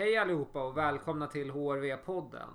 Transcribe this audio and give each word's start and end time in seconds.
Hej 0.00 0.16
allihopa 0.16 0.62
och 0.62 0.76
välkomna 0.76 1.26
till 1.26 1.50
HRV-podden. 1.50 2.48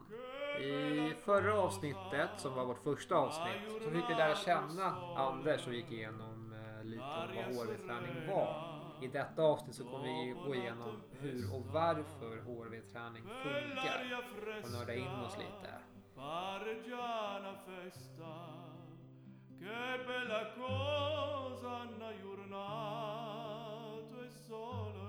I 0.59 1.13
förra 1.25 1.61
avsnittet, 1.61 2.29
som 2.37 2.55
var 2.55 2.65
vårt 2.65 2.83
första 2.83 3.15
avsnitt, 3.15 3.83
så 3.83 3.91
fick 3.91 4.09
vi 4.09 4.13
lära 4.15 4.35
känna 4.35 4.95
Anders 5.15 5.67
och 5.67 5.73
gick 5.73 5.91
igenom 5.91 6.53
eh, 6.53 6.83
lite 6.85 7.03
om 7.03 7.35
vad 7.35 7.45
HRV-träning 7.45 8.27
var. 8.27 8.81
I 9.01 9.07
detta 9.07 9.43
avsnitt 9.43 9.75
så 9.75 9.83
kommer 9.83 10.03
vi 10.03 10.35
gå 10.47 10.55
igenom 10.55 11.01
hur 11.11 11.53
och 11.55 11.65
varför 11.65 12.41
HRV-träning 12.41 13.23
funkar 13.23 14.23
och 14.63 14.71
nörda 14.71 14.93
in 14.93 15.07
oss 15.07 15.37
lite. 15.37 15.73
Che 19.59 20.03
bella 20.07 20.43
cosa 20.55 21.67
una 21.95 22.11
giornata 22.21 23.45
è 24.25 24.29
solo 24.47 25.04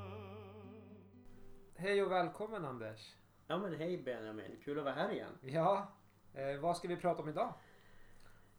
Hej 1.78 2.02
och 2.02 2.10
välkommen 2.10 2.64
Anders! 2.64 3.14
Ja 3.46 3.58
men 3.58 3.74
hej 3.74 3.98
Benjamin, 3.98 4.56
kul 4.64 4.78
att 4.78 4.84
vara 4.84 4.94
här 4.94 5.12
igen. 5.12 5.38
Ja, 5.40 5.92
eh, 6.34 6.60
vad 6.60 6.76
ska 6.76 6.88
vi 6.88 6.96
prata 6.96 7.22
om 7.22 7.28
idag? 7.28 7.54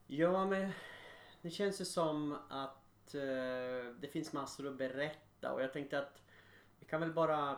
Ja 0.07 0.45
men 0.45 0.71
det 1.41 1.49
känns 1.49 1.81
ju 1.81 1.85
som 1.85 2.37
att 2.49 3.15
eh, 3.15 3.93
det 3.99 4.11
finns 4.11 4.33
massor 4.33 4.67
att 4.67 4.77
berätta 4.77 5.53
och 5.53 5.61
jag 5.61 5.73
tänkte 5.73 5.99
att 5.99 6.21
vi 6.79 6.85
kan 6.85 7.01
väl 7.01 7.13
bara 7.13 7.57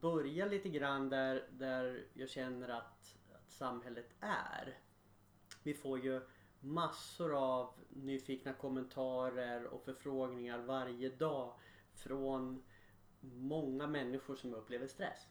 börja 0.00 0.46
lite 0.46 0.68
grann 0.68 1.08
där, 1.08 1.48
där 1.50 2.06
jag 2.14 2.28
känner 2.28 2.68
att, 2.68 3.16
att 3.34 3.50
samhället 3.50 4.08
är. 4.20 4.78
Vi 5.62 5.74
får 5.74 5.98
ju 5.98 6.20
massor 6.60 7.34
av 7.34 7.74
nyfikna 7.88 8.52
kommentarer 8.52 9.64
och 9.64 9.84
förfrågningar 9.84 10.58
varje 10.58 11.08
dag 11.08 11.54
från 11.94 12.62
många 13.22 13.86
människor 13.86 14.36
som 14.36 14.54
upplever 14.54 14.86
stress. 14.86 15.28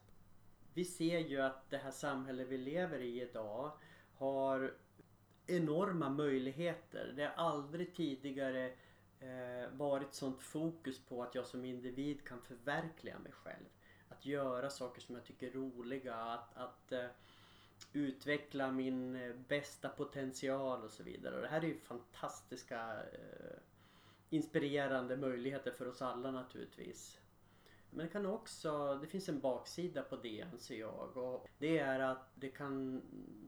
Vi 0.73 0.86
ser 0.86 1.20
ju 1.20 1.41
att 1.41 1.70
det 1.70 1.77
här 1.77 1.91
samhället 1.91 2.48
vi 2.48 2.58
lever 2.58 2.99
i 2.99 3.22
idag 3.22 3.71
har 4.16 4.74
enorma 5.48 6.10
möjligheter. 6.10 7.13
Det 7.16 7.24
har 7.24 7.46
aldrig 7.46 7.96
tidigare 7.96 8.66
eh, 9.20 9.70
varit 9.71 10.13
sånt 10.13 10.41
fokus 10.41 10.99
på 10.99 11.24
att 11.24 11.35
jag 11.35 11.46
som 11.46 11.66
individ 11.66 12.24
kan 12.24 12.41
förverkliga 12.41 13.20
mig 13.20 13.32
själv. 13.32 13.66
Att 14.10 14.26
göra 14.26 14.70
saker 14.70 15.01
som 15.01 15.16
jag 15.16 15.26
tycker 15.26 15.48
är 15.48 15.51
roliga, 15.51 16.16
att, 16.16 16.57
att 16.57 16.91
eh, 16.91 17.05
utveckla 17.94 18.71
min 18.71 19.16
eh, 19.16 19.35
bästa 19.35 19.90
potential 19.90 20.84
och 20.84 20.91
så 20.91 21.04
vidare. 21.04 21.35
Och 21.35 21.41
det 21.41 21.48
här 21.48 21.62
är 21.62 21.68
ju 21.68 21.79
fantastiska 21.79 23.04
eh, 23.13 23.57
inspirerande 24.29 25.18
möjligheter 25.18 25.71
för 25.71 25.88
oss 25.88 26.01
alla 26.01 26.32
naturligtvis. 26.32 27.21
Men 27.92 28.06
det 28.06 28.12
kan 28.12 28.26
också, 28.26 28.96
det 29.02 29.08
finns 29.08 29.30
en 29.30 29.40
baksida 29.40 30.02
på 30.02 30.16
det 30.16 30.46
anser 30.54 30.80
jag. 30.80 31.18
Och 31.18 31.48
det 31.58 31.80
är 31.80 32.00
att 32.00 32.32
det 32.36 32.50
kan 32.50 33.02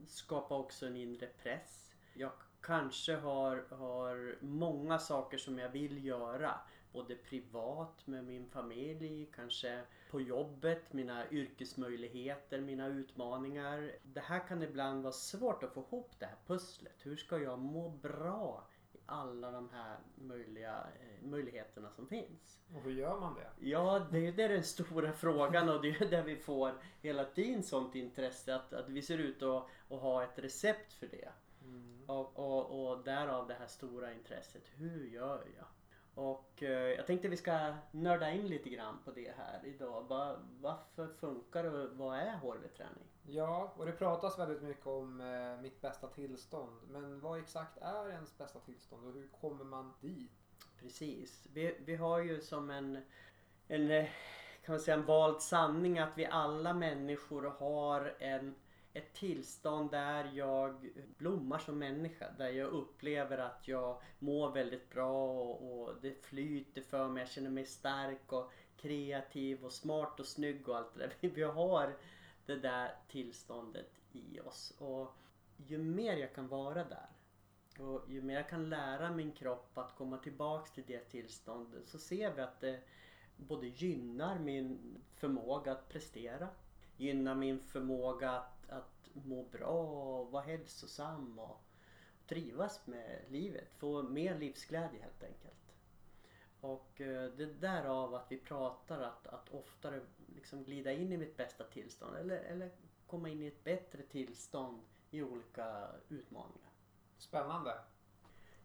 skapa 0.08 0.58
också 0.58 0.86
en 0.86 0.96
inre 0.96 1.28
press. 1.28 1.92
Jag 2.14 2.32
kanske 2.62 3.16
har, 3.16 3.66
har 3.70 4.38
många 4.42 5.00
saker 5.00 5.38
som 5.38 5.60
jag 5.60 5.70
vill 5.70 6.06
göra. 6.06 6.60
Både 6.92 7.16
privat 7.16 8.08
med 8.08 8.24
min 8.26 8.50
familj, 8.50 9.30
kanske 9.36 9.82
på 10.12 10.22
jobbet, 10.22 10.94
mina 10.94 11.30
yrkesmöjligheter, 11.32 12.62
mina 12.62 12.88
utmaningar. 12.88 13.92
Det 14.04 14.20
här 14.20 14.48
kan 14.48 14.64
ibland 14.64 15.04
vara 15.04 15.14
svårt 15.14 15.64
att 15.64 15.74
få 15.74 15.82
ihop 15.82 16.12
det 16.20 16.26
här 16.26 16.38
pusslet. 16.48 16.96
Hur 17.00 17.16
ska 17.16 17.38
jag 17.38 17.60
må 17.60 17.90
bra 17.90 18.68
alla 19.14 19.52
de 19.52 19.70
här 19.70 19.98
möjliga, 20.16 20.88
eh, 21.02 21.28
möjligheterna 21.28 21.92
som 21.92 22.08
finns? 22.08 22.62
Och 22.76 22.82
hur 22.82 22.92
gör 22.92 23.20
man 23.20 23.36
det? 23.36 23.70
Ja, 23.70 24.08
det 24.12 24.28
är 24.28 24.32
det 24.32 24.44
är 24.44 24.50
den 24.50 24.64
stora 24.64 25.14
frågan 25.14 25.70
och 25.70 25.82
det 25.82 26.02
är 26.02 26.10
där 26.10 26.24
vi 26.24 26.36
får 26.36 26.72
hela 27.02 27.26
tiden 27.26 27.64
sånt 27.64 27.96
intresse 27.96 28.56
att, 28.56 28.74
att 28.74 28.90
vi 28.90 29.02
ser 29.02 29.18
ut 29.18 29.44
att, 29.44 29.68
att 29.90 30.00
ha 30.02 30.24
ett 30.24 30.40
recept 30.40 30.94
för 30.94 31.08
det. 31.08 31.30
Och, 32.08 32.40
och, 32.40 32.92
och 32.92 33.04
därav 33.04 33.48
det 33.48 33.54
här 33.54 33.68
stora 33.68 34.14
intresset. 34.14 34.64
Hur 34.76 35.06
gör 35.06 35.48
jag? 35.58 35.66
Och 36.16 36.64
eh, 36.64 36.70
jag 36.70 37.08
tänkte 37.08 37.28
vi 37.28 37.38
ska 37.38 37.74
nörda 37.92 38.32
in 38.32 38.48
lite 38.48 38.70
grann 38.70 38.98
på 39.06 39.12
det 39.12 39.34
här 39.38 39.62
idag. 39.64 40.04
Va, 40.08 40.36
varför 40.62 41.08
funkar 41.08 41.64
det 41.64 41.70
och 41.70 41.98
vad 41.98 42.18
är 42.18 42.36
HRV-träning? 42.36 43.04
Ja, 43.28 43.74
och 43.78 43.86
det 43.86 43.92
pratas 43.92 44.40
väldigt 44.40 44.62
mycket 44.62 44.88
om 44.88 45.22
eh, 45.22 45.62
mitt 45.62 45.82
bästa 45.82 46.08
tillstånd. 46.08 46.82
Men 46.90 47.20
vad 47.20 47.40
exakt 47.40 47.78
är 47.78 48.10
ens 48.10 48.38
bästa 48.38 48.60
tillstånd 48.60 49.08
och 49.08 49.14
hur 49.14 49.28
kommer 49.28 49.64
man 49.64 49.94
dit? 50.02 50.32
Precis. 50.80 51.48
Vi, 51.54 51.78
vi 51.86 51.96
har 51.96 52.20
ju 52.20 52.42
som 52.42 52.70
en, 52.70 53.02
en 53.68 53.92
eh, 53.92 54.06
kan 54.66 54.74
man 54.74 54.80
säga 54.80 54.98
en 54.98 55.06
vald 55.06 55.42
sanning 55.42 56.00
att 56.00 56.18
vi 56.18 56.26
alla 56.26 56.74
människor 56.74 57.54
har 57.60 58.16
en, 58.20 58.56
ett 58.94 59.14
tillstånd 59.14 59.92
där 59.92 60.32
jag 60.34 60.90
blommar 61.18 61.60
som 61.60 61.80
människa. 61.80 62.32
Där 62.38 62.50
jag 62.50 62.70
upplever 62.70 63.38
att 63.38 63.68
jag 63.68 64.02
mår 64.20 64.52
väldigt 64.52 64.90
bra 64.90 65.32
och, 65.32 65.82
och 65.82 65.96
det 66.02 66.26
flyter 66.26 66.82
för 66.82 67.08
mig. 67.08 67.22
Jag 67.22 67.30
känner 67.30 67.50
mig 67.50 67.66
stark 67.66 68.34
och 68.34 68.52
kreativ 68.78 69.66
och 69.66 69.72
smart 69.72 70.20
och 70.20 70.26
snygg 70.26 70.70
och 70.70 70.78
allt 70.78 70.94
det 70.94 71.00
där. 71.00 71.30
Vi 71.36 71.44
har 71.44 71.96
det 72.46 72.56
där 72.56 72.96
tillståndet 73.08 73.92
i 74.12 74.40
oss. 74.40 74.74
Och 74.78 75.18
ju 75.58 75.78
mer 75.78 76.18
jag 76.18 76.36
kan 76.36 76.48
vara 76.48 76.84
där 76.84 77.10
och 77.80 78.02
ju 78.08 78.22
mer 78.22 78.36
jag 78.36 78.50
kan 78.50 78.70
lära 78.70 79.12
min 79.12 79.32
kropp 79.32 79.78
att 79.78 79.96
komma 79.96 80.18
tillbaks 80.18 80.72
till 80.72 80.84
det 80.88 81.00
tillståndet 81.00 81.88
så 81.88 81.98
ser 82.00 82.34
vi 82.34 82.42
att 82.42 82.62
det 82.62 82.80
både 83.38 83.68
gynnar 83.68 84.40
min 84.40 84.98
förmåga 85.16 85.72
att 85.72 85.90
prestera, 85.90 86.48
gynnar 86.98 87.36
min 87.36 87.60
förmåga 87.60 88.32
att, 88.32 88.53
må 89.14 89.44
bra 89.44 89.68
och 89.68 90.32
vara 90.32 90.44
hälsosam 90.44 91.40
och 91.40 91.64
trivas 92.28 92.88
med 92.88 93.20
livet, 93.30 93.74
få 93.78 94.04
mer 94.04 94.40
livsglädje 94.40 95.02
helt 95.02 95.24
enkelt. 95.24 95.54
Och 96.62 97.02
eh, 97.02 97.32
det 97.32 97.44
är 97.44 97.54
därav 97.60 98.16
att 98.16 98.32
vi 98.32 98.38
pratar 98.38 99.02
att, 99.02 99.28
att 99.28 99.50
oftare 99.50 100.02
liksom 100.36 100.64
glida 100.64 100.92
in 100.92 101.12
i 101.12 101.18
mitt 101.18 101.38
bästa 101.38 101.64
tillstånd 101.64 102.16
eller, 102.16 102.38
eller 102.38 102.72
komma 103.08 103.30
in 103.30 103.42
i 103.42 103.48
ett 103.48 103.64
bättre 103.64 104.04
tillstånd 104.04 104.82
i 105.12 105.24
olika 105.24 105.88
utmaningar. 106.10 106.70
Spännande. 107.18 107.74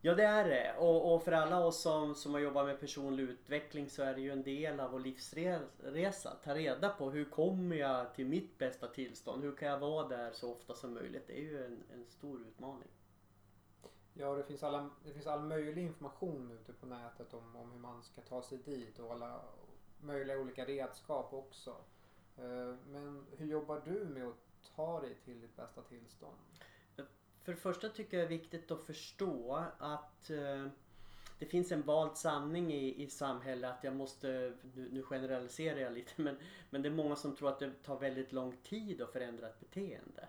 Ja 0.00 0.14
det 0.14 0.24
är 0.24 0.44
det 0.44 0.74
och, 0.78 1.14
och 1.14 1.22
för 1.22 1.32
alla 1.32 1.64
oss 1.64 1.82
som, 1.82 2.14
som 2.14 2.34
har 2.34 2.40
jobbat 2.40 2.66
med 2.66 2.80
personlig 2.80 3.22
utveckling 3.24 3.90
så 3.90 4.02
är 4.02 4.14
det 4.14 4.20
ju 4.20 4.30
en 4.30 4.42
del 4.42 4.80
av 4.80 4.90
vår 4.90 5.00
livsresa. 5.00 6.36
Ta 6.44 6.54
reda 6.54 6.88
på 6.88 7.10
hur 7.10 7.24
kommer 7.24 7.76
jag 7.76 8.14
till 8.14 8.26
mitt 8.26 8.58
bästa 8.58 8.88
tillstånd? 8.88 9.42
Hur 9.42 9.56
kan 9.56 9.68
jag 9.68 9.78
vara 9.78 10.08
där 10.08 10.32
så 10.32 10.52
ofta 10.52 10.74
som 10.74 10.94
möjligt? 10.94 11.26
Det 11.26 11.38
är 11.38 11.42
ju 11.42 11.64
en, 11.64 11.82
en 11.92 12.06
stor 12.06 12.40
utmaning. 12.40 12.88
Ja, 14.14 14.34
det 14.34 14.44
finns, 14.44 14.62
alla, 14.62 14.90
det 15.04 15.12
finns 15.12 15.26
all 15.26 15.42
möjlig 15.42 15.82
information 15.82 16.50
ute 16.50 16.72
på 16.72 16.86
nätet 16.86 17.34
om, 17.34 17.56
om 17.56 17.72
hur 17.72 17.78
man 17.78 18.02
ska 18.02 18.20
ta 18.20 18.42
sig 18.42 18.58
dit 18.58 18.98
och 18.98 19.12
alla 19.12 19.40
möjliga 20.00 20.38
olika 20.38 20.64
redskap 20.64 21.32
också. 21.32 21.76
Eh, 22.36 22.74
men 22.86 23.26
hur 23.36 23.46
jobbar 23.46 23.82
du 23.84 24.04
med 24.04 24.26
att 24.26 24.72
ta 24.76 25.00
dig 25.00 25.14
till 25.24 25.40
ditt 25.40 25.56
bästa 25.56 25.82
tillstånd? 25.82 26.36
För 27.48 27.52
det 27.52 27.60
första 27.60 27.88
tycker 27.88 28.18
jag 28.18 28.28
det 28.28 28.34
är 28.34 28.38
viktigt 28.38 28.70
att 28.70 28.82
förstå 28.82 29.64
att 29.78 30.30
eh, 30.30 30.66
det 31.38 31.46
finns 31.46 31.72
en 31.72 31.82
vald 31.82 32.16
sanning 32.16 32.72
i, 32.72 33.02
i 33.02 33.10
samhället 33.10 33.70
att 33.70 33.84
jag 33.84 33.96
måste, 33.96 34.52
nu, 34.74 34.88
nu 34.92 35.02
generaliserar 35.02 35.78
jag 35.78 35.92
lite 35.92 36.12
men, 36.22 36.36
men 36.70 36.82
det 36.82 36.88
är 36.88 36.92
många 36.92 37.16
som 37.16 37.36
tror 37.36 37.48
att 37.48 37.58
det 37.58 37.82
tar 37.82 37.98
väldigt 37.98 38.32
lång 38.32 38.56
tid 38.56 39.02
att 39.02 39.12
förändra 39.12 39.48
ett 39.48 39.60
beteende. 39.60 40.28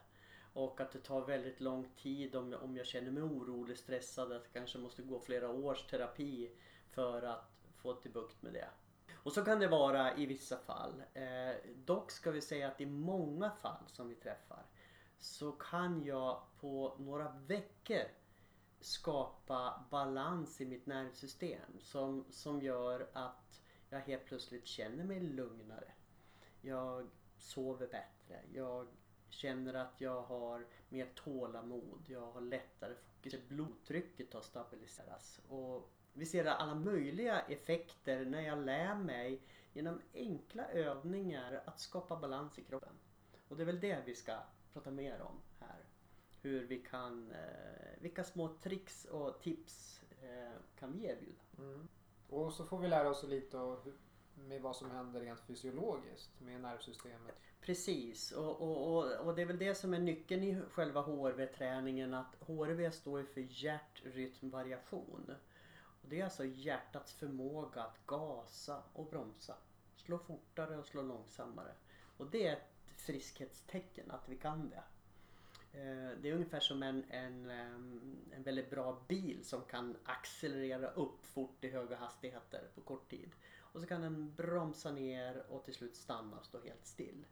Och 0.53 0.81
att 0.81 0.91
det 0.91 0.99
tar 0.99 1.25
väldigt 1.25 1.61
lång 1.61 1.89
tid 1.95 2.35
om 2.35 2.51
jag, 2.51 2.63
om 2.63 2.77
jag 2.77 2.85
känner 2.85 3.11
mig 3.11 3.23
orolig, 3.23 3.77
stressad, 3.77 4.31
att 4.31 4.43
jag 4.43 4.53
kanske 4.53 4.77
måste 4.77 5.01
gå 5.01 5.19
flera 5.19 5.49
års 5.49 5.83
terapi 5.83 6.51
för 6.91 7.21
att 7.21 7.51
få 7.75 7.93
till 7.93 8.11
bukt 8.11 8.41
med 8.41 8.53
det. 8.53 8.69
Och 9.13 9.33
så 9.33 9.45
kan 9.45 9.59
det 9.59 9.67
vara 9.67 10.17
i 10.17 10.25
vissa 10.25 10.57
fall. 10.57 11.03
Eh, 11.13 11.55
dock 11.75 12.11
ska 12.11 12.31
vi 12.31 12.41
säga 12.41 12.67
att 12.67 12.81
i 12.81 12.85
många 12.85 13.51
fall 13.51 13.83
som 13.87 14.09
vi 14.09 14.15
träffar 14.15 14.65
så 15.19 15.51
kan 15.51 16.03
jag 16.03 16.41
på 16.59 16.95
några 16.99 17.31
veckor 17.47 18.03
skapa 18.79 19.85
balans 19.89 20.61
i 20.61 20.65
mitt 20.65 20.85
nervsystem 20.85 21.79
som, 21.79 22.25
som 22.29 22.61
gör 22.61 23.09
att 23.13 23.61
jag 23.89 23.99
helt 23.99 24.25
plötsligt 24.25 24.67
känner 24.67 25.03
mig 25.03 25.19
lugnare. 25.19 25.91
Jag 26.61 27.09
sover 27.37 27.87
bättre. 27.87 28.41
Jag 28.53 28.87
känner 29.29 29.73
att 29.73 30.01
jag 30.01 30.21
har 30.21 30.67
mer 30.89 31.09
tålamod. 31.15 32.05
Jag 32.07 32.31
har 32.31 32.41
lättare 32.41 32.95
fokus. 32.95 33.47
Blodtrycket 33.47 34.33
har 34.33 34.41
stabiliserats. 34.41 35.41
Och 35.49 35.89
vi 36.13 36.25
ser 36.25 36.45
alla 36.45 36.75
möjliga 36.75 37.39
effekter 37.39 38.25
när 38.25 38.41
jag 38.41 38.65
lär 38.65 38.95
mig 38.95 39.41
genom 39.73 40.01
enkla 40.13 40.67
övningar 40.67 41.63
att 41.65 41.79
skapa 41.79 42.15
balans 42.15 42.59
i 42.59 42.63
kroppen. 42.63 42.93
Och 43.47 43.57
det 43.57 43.63
är 43.63 43.65
väl 43.65 43.79
det 43.79 44.03
vi 44.05 44.15
ska 44.15 44.37
prata 44.73 44.91
mer 44.91 45.21
om 45.21 45.41
här. 45.59 45.85
Hur 46.41 46.67
vi 46.67 46.79
kan, 46.79 47.31
eh, 47.31 48.01
vilka 48.01 48.23
små 48.23 48.47
tricks 48.47 49.05
och 49.05 49.41
tips 49.41 50.01
eh, 50.21 50.61
kan 50.79 50.91
vi 50.93 51.05
erbjuda? 51.05 51.41
Mm. 51.57 51.87
Och 52.29 52.53
så 52.53 52.65
får 52.65 52.79
vi 52.79 52.87
lära 52.87 53.09
oss 53.09 53.23
lite 53.23 53.57
med 54.35 54.61
vad 54.61 54.75
som 54.75 54.91
händer 54.91 55.21
rent 55.21 55.41
fysiologiskt 55.41 56.39
med 56.39 56.61
nervsystemet. 56.61 57.35
Precis 57.61 58.31
och, 58.31 58.61
och, 58.61 58.97
och, 58.97 59.27
och 59.27 59.35
det 59.35 59.41
är 59.41 59.45
väl 59.45 59.57
det 59.57 59.75
som 59.75 59.93
är 59.93 59.99
nyckeln 59.99 60.43
i 60.43 60.61
själva 60.71 61.01
HRV-träningen 61.01 62.13
att 62.13 62.35
HRV 62.39 62.91
står 62.91 63.23
för 63.23 63.41
hjärtrytmvariation. 63.41 65.35
Och 66.01 66.09
det 66.09 66.19
är 66.19 66.23
alltså 66.23 66.45
hjärtats 66.45 67.13
förmåga 67.13 67.83
att 67.83 68.05
gasa 68.05 68.83
och 68.93 69.05
bromsa. 69.05 69.55
Slå 69.95 70.17
fortare 70.17 70.77
och 70.77 70.85
slå 70.85 71.01
långsammare. 71.01 71.71
Och 72.17 72.27
det 72.27 72.47
är 72.47 72.59
friskhetstecken 72.99 74.11
att 74.11 74.29
vi 74.29 74.35
kan 74.35 74.69
det. 74.69 74.83
Eh, 75.73 76.17
det 76.21 76.29
är 76.29 76.33
ungefär 76.33 76.59
som 76.59 76.83
en, 76.83 77.03
en, 77.09 77.49
ehm, 77.49 78.17
en 78.31 78.43
väldigt 78.43 78.69
bra 78.69 79.03
bil 79.07 79.45
som 79.45 79.61
kan 79.61 79.97
accelerera 80.03 80.89
upp 80.91 81.25
fort 81.25 81.63
i 81.63 81.69
höga 81.69 81.95
hastigheter 81.95 82.67
på 82.75 82.81
kort 82.81 83.09
tid. 83.09 83.31
Och 83.59 83.81
så 83.81 83.87
kan 83.87 84.01
den 84.01 84.35
bromsa 84.35 84.91
ner 84.91 85.45
och 85.49 85.65
till 85.65 85.73
slut 85.73 85.95
stanna 85.95 86.37
och 86.37 86.45
stå 86.45 86.61
helt 86.61 86.85
still. 86.85 87.25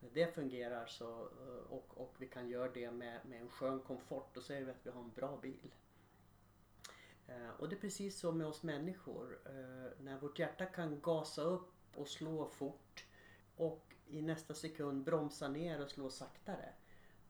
När 0.00 0.10
det 0.10 0.34
fungerar 0.34 0.86
så, 0.86 1.20
eh, 1.20 1.72
och, 1.72 2.00
och 2.00 2.14
vi 2.18 2.26
kan 2.26 2.48
göra 2.48 2.72
det 2.72 2.90
med, 2.90 3.26
med 3.26 3.40
en 3.40 3.48
skön 3.48 3.80
komfort, 3.80 4.34
då 4.34 4.40
säger 4.40 4.64
vi 4.64 4.70
att 4.70 4.86
vi 4.86 4.90
har 4.90 5.00
en 5.00 5.12
bra 5.12 5.38
bil. 5.42 5.74
Eh, 7.26 7.50
och 7.58 7.68
det 7.68 7.76
är 7.76 7.80
precis 7.80 8.18
så 8.18 8.32
med 8.32 8.46
oss 8.46 8.62
människor. 8.62 9.38
När 10.00 10.18
vårt 10.18 10.38
hjärta 10.38 10.66
kan 10.66 11.00
gasa 11.00 11.42
upp 11.42 11.72
och 11.96 12.08
slå 12.08 12.48
fort 12.48 13.04
och 13.56 13.87
i 14.10 14.22
nästa 14.22 14.54
sekund 14.54 15.04
bromsa 15.04 15.48
ner 15.48 15.82
och 15.82 15.90
slå 15.90 16.10
saktare. 16.10 16.72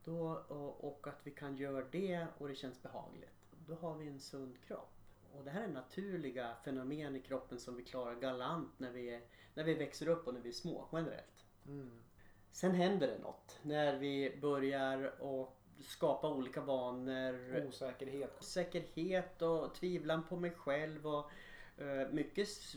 Då, 0.04 0.44
och, 0.48 0.84
och 0.84 1.06
att 1.06 1.20
vi 1.24 1.30
kan 1.30 1.56
göra 1.56 1.84
det 1.84 2.26
och 2.38 2.48
det 2.48 2.54
känns 2.54 2.82
behagligt. 2.82 3.48
Då 3.66 3.74
har 3.74 3.94
vi 3.94 4.08
en 4.08 4.20
sund 4.20 4.60
kropp. 4.66 4.94
Och 5.32 5.44
det 5.44 5.50
här 5.50 5.62
är 5.62 5.68
naturliga 5.68 6.54
fenomen 6.64 7.16
i 7.16 7.20
kroppen 7.20 7.60
som 7.60 7.76
vi 7.76 7.84
klarar 7.84 8.14
galant 8.14 8.78
när 8.78 8.90
vi, 8.90 9.14
är, 9.14 9.20
när 9.54 9.64
vi 9.64 9.74
växer 9.74 10.08
upp 10.08 10.26
och 10.26 10.34
när 10.34 10.40
vi 10.40 10.48
är 10.48 10.52
små 10.52 10.88
generellt. 10.92 11.44
Mm. 11.66 12.02
Sen 12.52 12.74
händer 12.74 13.06
det 13.06 13.18
något 13.18 13.58
när 13.62 13.96
vi 13.98 14.38
börjar 14.40 15.22
och 15.22 15.58
skapa 15.80 16.34
olika 16.34 16.60
vanor. 16.60 17.66
Osäkerhet. 17.68 18.36
Osäkerhet 18.40 19.42
och 19.42 19.74
tvivlan 19.74 20.22
på 20.28 20.36
mig 20.36 20.50
själv 20.50 21.06
och 21.06 21.30
mycket, 22.12 22.48
s- 22.48 22.76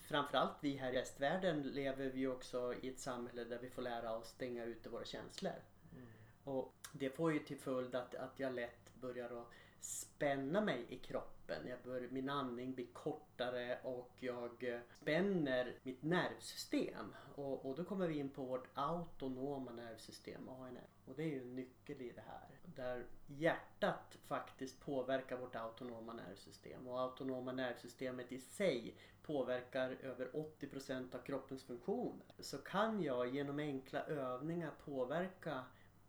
framförallt 0.00 0.56
vi 0.60 0.76
här 0.76 0.92
i 0.92 0.96
västvärlden 0.96 1.62
lever 1.62 2.06
vi 2.06 2.26
också 2.26 2.74
i 2.82 2.88
ett 2.88 3.00
samhälle 3.00 3.44
där 3.44 3.58
vi 3.58 3.70
får 3.70 3.82
lära 3.82 4.16
oss 4.16 4.28
stänga 4.28 4.64
ute 4.64 4.88
våra 4.88 5.04
känslor. 5.04 5.52
Mm. 5.92 6.06
Och 6.44 6.74
det 6.92 7.10
får 7.10 7.32
ju 7.32 7.38
till 7.38 7.58
följd 7.58 7.94
att, 7.94 8.14
att 8.14 8.40
jag 8.40 8.54
lätt 8.54 8.94
börjar 8.94 9.40
att 9.40 9.46
spänna 9.80 10.60
mig 10.60 10.86
i 10.88 10.98
kroppen. 10.98 11.68
Jag 11.68 11.78
bör, 11.84 12.08
min 12.10 12.28
andning 12.28 12.74
blir 12.74 12.86
kortare 12.92 13.78
och 13.82 14.10
jag 14.18 14.64
eh, 14.64 14.80
spänner 14.90 15.78
mitt 15.82 16.02
nervsystem. 16.02 17.14
Och, 17.34 17.66
och 17.66 17.76
då 17.76 17.84
kommer 17.84 18.08
vi 18.08 18.18
in 18.18 18.30
på 18.30 18.44
vårt 18.44 18.68
autonoma 18.74 19.72
nervsystem, 19.72 20.48
ANR. 20.48 20.86
Och 21.06 21.14
det 21.16 21.22
är 21.22 21.26
ju 21.26 21.42
en 21.42 21.54
nyckel 21.54 22.02
i 22.02 22.12
det 22.12 22.24
här. 22.26 22.48
Där 22.64 23.06
hjärtat 23.26 24.16
faktiskt 24.26 24.80
påverkar 24.80 25.36
vårt 25.36 25.56
autonoma 25.56 26.12
nervsystem. 26.12 26.86
Och 26.86 27.00
autonoma 27.00 27.52
nervsystemet 27.52 28.32
i 28.32 28.38
sig 28.38 28.96
påverkar 29.22 29.90
över 29.90 30.30
80% 30.60 31.14
av 31.14 31.18
kroppens 31.18 31.64
funktioner. 31.64 32.26
Så 32.38 32.58
kan 32.58 33.02
jag 33.02 33.34
genom 33.34 33.58
enkla 33.58 34.02
övningar 34.02 34.72
påverka 34.84 35.64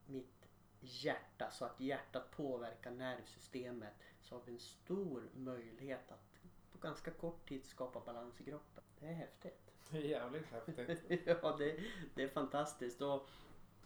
mitt 0.06 0.37
hjärta 0.80 1.52
så 1.52 1.66
att 1.66 1.80
hjärtat 1.80 2.32
påverkar 2.32 2.92
nervsystemet 2.92 3.94
så 4.22 4.36
har 4.36 4.42
vi 4.46 4.54
en 4.54 4.60
stor 4.60 5.30
möjlighet 5.34 6.12
att 6.12 6.40
på 6.72 6.88
ganska 6.88 7.12
kort 7.12 7.50
tid 7.50 7.66
skapa 7.66 8.00
balans 8.00 8.42
i 8.42 8.44
kroppen. 8.44 8.84
Det 9.00 9.08
är 9.08 9.14
häftigt. 9.14 9.72
Det 9.90 9.98
är 9.98 10.02
jävligt 10.02 10.46
häftigt. 10.46 11.22
ja, 11.42 11.56
det, 11.58 11.80
det 12.16 12.24
är 12.24 12.28
fantastiskt. 12.28 13.02
Och, 13.02 13.30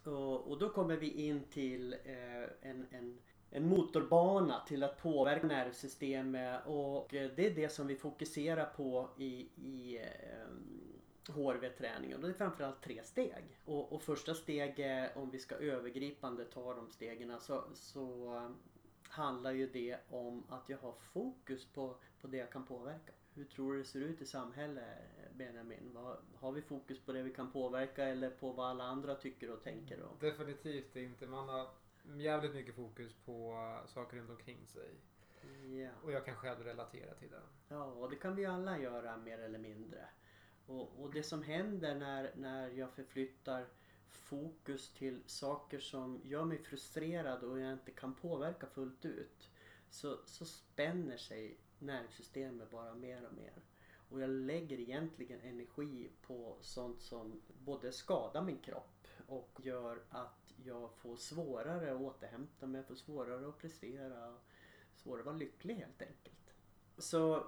och, 0.03 0.47
och 0.47 0.59
då 0.59 0.69
kommer 0.69 0.97
vi 0.97 1.27
in 1.27 1.43
till 1.43 1.93
eh, 1.93 2.69
en, 2.69 2.87
en, 2.91 3.19
en 3.51 3.67
motorbana 3.67 4.65
till 4.67 4.83
att 4.83 5.01
påverka 5.01 5.47
nervsystemet 5.47 6.61
och 6.65 7.13
eh, 7.13 7.31
det 7.35 7.45
är 7.45 7.55
det 7.55 7.69
som 7.69 7.87
vi 7.87 7.95
fokuserar 7.95 8.65
på 8.65 9.09
i, 9.17 9.49
i 9.55 9.99
eh, 11.29 11.35
HRV-träningen. 11.35 12.17
Och 12.17 12.23
det 12.23 12.29
är 12.29 12.37
framförallt 12.37 12.81
tre 12.81 13.03
steg. 13.03 13.57
Och, 13.65 13.93
och 13.93 14.01
första 14.01 14.33
steget, 14.33 15.17
om 15.17 15.29
vi 15.29 15.39
ska 15.39 15.55
övergripande 15.55 16.45
ta 16.45 16.73
de 16.73 16.89
stegen, 16.89 17.39
så, 17.39 17.63
så 17.73 18.35
eh, 18.35 18.49
handlar 19.09 19.51
ju 19.51 19.67
det 19.67 19.97
om 20.09 20.43
att 20.49 20.69
jag 20.69 20.77
har 20.77 20.93
fokus 21.13 21.65
på, 21.65 21.95
på 22.21 22.27
det 22.27 22.37
jag 22.37 22.51
kan 22.51 22.65
påverka. 22.65 23.11
Hur 23.33 23.45
tror 23.45 23.73
du 23.73 23.79
det 23.79 23.85
ser 23.85 24.01
ut 24.01 24.21
i 24.21 24.25
samhället 24.25 24.85
Benjamin? 25.33 25.91
Vad, 25.93 26.17
har 26.35 26.51
vi 26.51 26.61
fokus 26.61 26.99
på 26.99 27.11
det 27.11 27.23
vi 27.23 27.33
kan 27.33 27.51
påverka 27.51 28.03
eller 28.05 28.29
på 28.29 28.51
vad 28.51 28.69
alla 28.69 28.83
andra 28.83 29.15
tycker 29.15 29.51
och 29.51 29.63
tänker? 29.63 30.01
Och... 30.01 30.17
Definitivt 30.19 30.95
inte. 30.95 31.27
Man 31.27 31.49
har 31.49 31.67
jävligt 32.17 32.53
mycket 32.53 32.75
fokus 32.75 33.13
på 33.25 33.53
uh, 33.53 33.87
saker 33.87 34.17
runt 34.17 34.29
omkring 34.29 34.67
sig. 34.67 34.89
Ja. 35.81 35.89
Och 36.03 36.11
jag 36.11 36.25
kan 36.25 36.35
själv 36.35 36.63
relatera 36.63 37.13
till 37.13 37.29
det. 37.29 37.41
ja, 37.67 37.83
och 37.83 38.09
det 38.09 38.15
kan 38.15 38.35
vi 38.35 38.45
alla 38.45 38.79
göra 38.79 39.17
mer 39.17 39.39
eller 39.39 39.59
mindre. 39.59 40.09
Och, 40.65 41.01
och 41.01 41.13
det 41.13 41.23
som 41.23 41.43
händer 41.43 41.95
när, 41.95 42.31
när 42.35 42.69
jag 42.69 42.91
förflyttar 42.91 43.67
fokus 44.07 44.93
till 44.93 45.21
saker 45.25 45.79
som 45.79 46.21
gör 46.23 46.45
mig 46.45 46.57
frustrerad 46.57 47.43
och 47.43 47.59
jag 47.59 47.73
inte 47.73 47.91
kan 47.91 48.13
påverka 48.13 48.67
fullt 48.67 49.05
ut. 49.05 49.49
Så, 49.89 50.17
så 50.25 50.45
spänner 50.45 51.17
sig 51.17 51.57
nervsystemet 51.79 52.71
bara 52.71 52.95
mer 52.95 53.25
och 53.25 53.33
mer. 53.33 53.53
Och 54.09 54.21
jag 54.21 54.29
lägger 54.29 54.79
egentligen 54.79 55.41
energi 55.41 56.09
på 56.21 56.57
sånt 56.61 57.01
som 57.01 57.41
både 57.65 57.91
skadar 57.91 58.41
min 58.41 58.57
kropp 58.57 59.07
och 59.27 59.59
gör 59.63 60.01
att 60.09 60.53
jag 60.65 60.93
får 60.93 61.15
svårare 61.15 61.95
att 61.95 62.01
återhämta 62.01 62.67
mig, 62.67 62.83
får 62.83 62.95
svårare 62.95 63.49
att 63.49 63.57
prestera, 63.57 64.35
svårare 64.95 65.19
att 65.19 65.25
vara 65.25 65.35
lycklig 65.35 65.75
helt 65.75 66.01
enkelt. 66.01 66.53
Så 66.97 67.43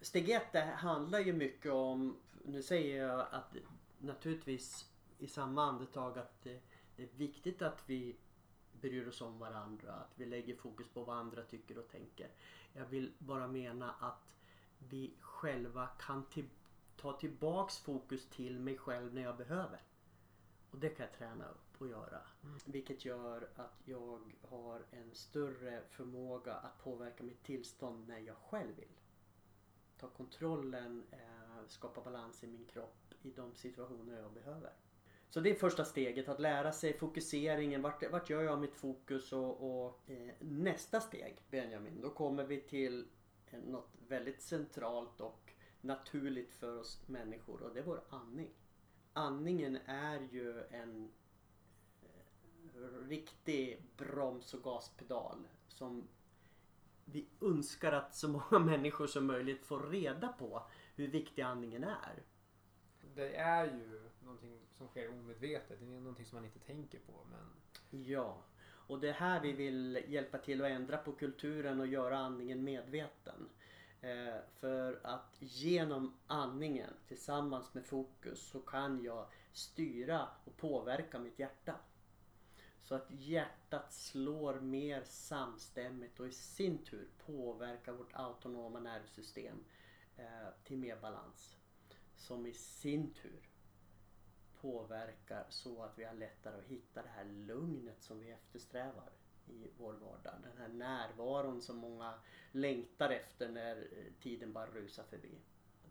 steg 0.00 0.30
ett 0.30 0.52
det 0.52 0.60
handlar 0.60 1.20
ju 1.20 1.32
mycket 1.32 1.72
om, 1.72 2.16
nu 2.44 2.62
säger 2.62 3.06
jag 3.06 3.26
att 3.30 3.56
naturligtvis 3.98 4.90
i 5.18 5.26
samma 5.28 5.64
andetag 5.64 6.18
att 6.18 6.42
det, 6.42 6.60
det 6.96 7.02
är 7.02 7.08
viktigt 7.16 7.62
att 7.62 7.82
vi 7.86 8.16
bryr 8.80 9.08
oss 9.08 9.20
om 9.20 9.38
varandra, 9.38 9.92
att 9.92 10.12
vi 10.14 10.26
lägger 10.26 10.56
fokus 10.56 10.88
på 10.88 11.04
vad 11.04 11.16
andra 11.16 11.42
tycker 11.42 11.78
och 11.78 11.88
tänker. 11.88 12.30
Jag 12.72 12.86
vill 12.86 13.12
bara 13.18 13.48
mena 13.48 13.92
att 13.92 14.36
vi 14.78 15.14
själva 15.20 15.86
kan 15.86 16.24
till, 16.24 16.48
ta 16.96 17.12
tillbaks 17.12 17.78
fokus 17.78 18.28
till 18.30 18.60
mig 18.60 18.78
själv 18.78 19.14
när 19.14 19.22
jag 19.22 19.36
behöver. 19.36 19.82
Och 20.70 20.78
det 20.78 20.88
kan 20.88 21.06
jag 21.06 21.18
träna 21.18 21.48
upp 21.48 21.80
och 21.80 21.88
göra. 21.88 22.20
Vilket 22.64 23.04
gör 23.04 23.48
att 23.56 23.80
jag 23.84 24.32
har 24.48 24.84
en 24.90 25.14
större 25.14 25.82
förmåga 25.90 26.54
att 26.54 26.78
påverka 26.78 27.24
mitt 27.24 27.42
tillstånd 27.42 28.08
när 28.08 28.18
jag 28.18 28.36
själv 28.36 28.76
vill. 28.76 28.98
Ta 29.98 30.08
kontrollen, 30.08 31.04
eh, 31.10 31.39
skapa 31.68 32.00
balans 32.00 32.44
i 32.44 32.46
min 32.46 32.64
kropp 32.64 33.14
i 33.22 33.30
de 33.30 33.54
situationer 33.54 34.20
jag 34.20 34.32
behöver. 34.32 34.72
Så 35.30 35.40
det 35.40 35.50
är 35.50 35.54
första 35.54 35.84
steget, 35.84 36.28
att 36.28 36.40
lära 36.40 36.72
sig 36.72 36.98
fokuseringen. 36.98 37.82
Vart, 37.82 38.10
vart 38.10 38.30
gör 38.30 38.42
jag 38.42 38.60
mitt 38.60 38.74
fokus? 38.74 39.32
Och, 39.32 39.86
och 39.86 40.10
eh, 40.10 40.34
nästa 40.38 41.00
steg, 41.00 41.42
Benjamin, 41.50 42.00
då 42.00 42.10
kommer 42.10 42.44
vi 42.44 42.60
till 42.60 43.08
eh, 43.50 43.60
något 43.60 43.90
väldigt 44.08 44.42
centralt 44.42 45.20
och 45.20 45.52
naturligt 45.80 46.54
för 46.54 46.78
oss 46.78 47.02
människor 47.06 47.62
och 47.62 47.74
det 47.74 47.80
är 47.80 47.84
vår 47.84 48.02
andning. 48.08 48.50
Andningen 49.12 49.78
är 49.86 50.20
ju 50.30 50.62
en 50.70 51.12
eh, 52.02 53.08
riktig 53.08 53.82
broms 53.96 54.54
och 54.54 54.62
gaspedal 54.62 55.48
som 55.68 56.08
vi 57.04 57.28
önskar 57.40 57.92
att 57.92 58.14
så 58.14 58.28
många 58.28 58.58
människor 58.64 59.06
som 59.06 59.26
möjligt 59.26 59.66
får 59.66 59.80
reda 59.80 60.28
på 60.28 60.62
hur 61.00 61.08
viktig 61.08 61.42
andningen 61.42 61.84
är. 61.84 62.22
Det 63.14 63.36
är 63.36 63.64
ju 63.64 64.00
någonting 64.24 64.58
som 64.78 64.88
sker 64.88 65.08
omedvetet. 65.08 65.80
Det 65.80 65.86
är 65.86 66.00
någonting 66.00 66.26
som 66.26 66.36
man 66.36 66.44
inte 66.44 66.58
tänker 66.58 66.98
på. 66.98 67.12
Men 67.30 67.60
Ja, 68.04 68.42
och 68.62 69.00
det 69.00 69.08
är 69.08 69.12
här 69.12 69.40
vi 69.40 69.52
vill 69.52 70.04
hjälpa 70.08 70.38
till 70.38 70.64
att 70.64 70.70
ändra 70.70 70.96
på 70.96 71.12
kulturen 71.12 71.80
och 71.80 71.86
göra 71.86 72.18
andningen 72.18 72.64
medveten. 72.64 73.48
Eh, 74.00 74.36
för 74.58 75.00
att 75.02 75.36
genom 75.38 76.14
andningen 76.26 76.90
tillsammans 77.08 77.74
med 77.74 77.84
fokus 77.84 78.40
så 78.42 78.60
kan 78.60 79.04
jag 79.04 79.26
styra 79.52 80.28
och 80.44 80.56
påverka 80.56 81.18
mitt 81.18 81.38
hjärta. 81.38 81.74
Så 82.82 82.94
att 82.94 83.10
hjärtat 83.10 83.92
slår 83.92 84.60
mer 84.60 85.02
samstämmigt 85.04 86.20
och 86.20 86.28
i 86.28 86.32
sin 86.32 86.78
tur 86.78 87.08
påverkar 87.26 87.92
vårt 87.92 88.14
autonoma 88.14 88.80
nervsystem 88.80 89.64
Eh, 90.20 90.48
till 90.64 90.78
mer 90.78 90.96
balans. 90.96 91.56
Som 92.16 92.46
i 92.46 92.52
sin 92.52 93.14
tur 93.14 93.48
påverkar 94.60 95.46
så 95.48 95.82
att 95.82 95.98
vi 95.98 96.04
har 96.04 96.14
lättare 96.14 96.58
att 96.58 96.64
hitta 96.64 97.02
det 97.02 97.08
här 97.08 97.24
lugnet 97.24 98.02
som 98.02 98.20
vi 98.20 98.30
eftersträvar 98.30 99.10
i 99.46 99.70
vår 99.78 99.92
vardag. 99.92 100.34
Den 100.42 100.58
här 100.58 100.68
närvaron 100.68 101.62
som 101.62 101.76
många 101.76 102.14
längtar 102.52 103.10
efter 103.10 103.48
när 103.48 103.76
eh, 103.76 104.12
tiden 104.20 104.52
bara 104.52 104.66
rusar 104.66 105.04
förbi. 105.04 105.38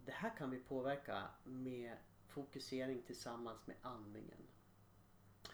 det 0.06 0.12
här 0.12 0.38
kan 0.38 0.50
vi 0.50 0.58
påverka 0.58 1.24
med 1.44 1.98
fokusering 2.28 3.02
tillsammans 3.02 3.68
med 3.68 3.76
andningen. 3.82 4.48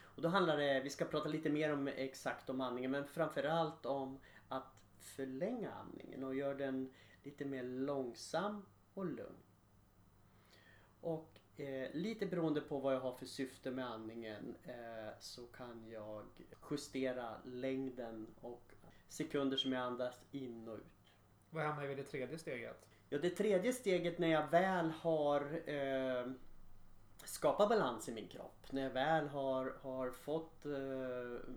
Och 0.02 0.22
då 0.22 0.30
handlar 0.30 0.58
det, 0.58 0.82
vi 0.84 0.90
ska 0.90 1.06
prata 1.06 1.30
lite 1.30 1.50
mer 1.50 1.74
om 1.74 1.88
exakt 1.88 2.50
om 2.50 2.62
andningen 2.62 2.92
men 2.92 3.08
framförallt 3.08 3.86
om 3.86 4.20
att 4.48 4.76
förlänga 5.00 5.72
andningen 5.72 6.24
och 6.24 6.36
göra 6.36 6.54
den 6.54 6.94
lite 7.26 7.46
mer 7.46 7.64
långsam 7.64 8.66
och 8.94 9.06
lugn. 9.06 9.44
Och 11.02 11.40
eh, 11.58 11.90
lite 11.94 12.26
beroende 12.26 12.62
på 12.62 12.80
vad 12.80 12.96
jag 12.96 13.00
har 13.00 13.14
för 13.14 13.26
syfte 13.26 13.72
med 13.72 13.86
andningen 13.86 14.56
eh, 14.64 15.14
så 15.20 15.46
kan 15.48 15.90
jag 15.90 16.26
justera 16.72 17.38
längden 17.46 18.28
och 18.42 18.72
sekunder 19.08 19.58
som 19.58 19.74
jag 19.74 19.82
andas 19.82 20.24
in 20.32 20.68
och 20.68 20.78
ut. 20.78 21.14
Vad 21.50 21.64
hamnar 21.64 21.82
vi 21.82 21.88
vid 21.88 21.98
det 21.98 22.04
tredje 22.04 22.38
steget? 22.38 22.88
Ja, 23.10 23.18
det 23.18 23.30
tredje 23.30 23.74
steget 23.74 24.20
när 24.20 24.28
jag 24.28 24.48
väl 24.48 24.90
har 24.90 25.70
eh, 25.70 26.32
skapat 27.24 27.70
balans 27.70 28.10
i 28.10 28.12
min 28.12 28.28
kropp. 28.28 28.72
När 28.72 28.82
jag 28.82 28.90
väl 28.90 29.28
har, 29.28 29.78
har 29.82 30.12
fått 30.12 30.66
eh, 30.66 31.50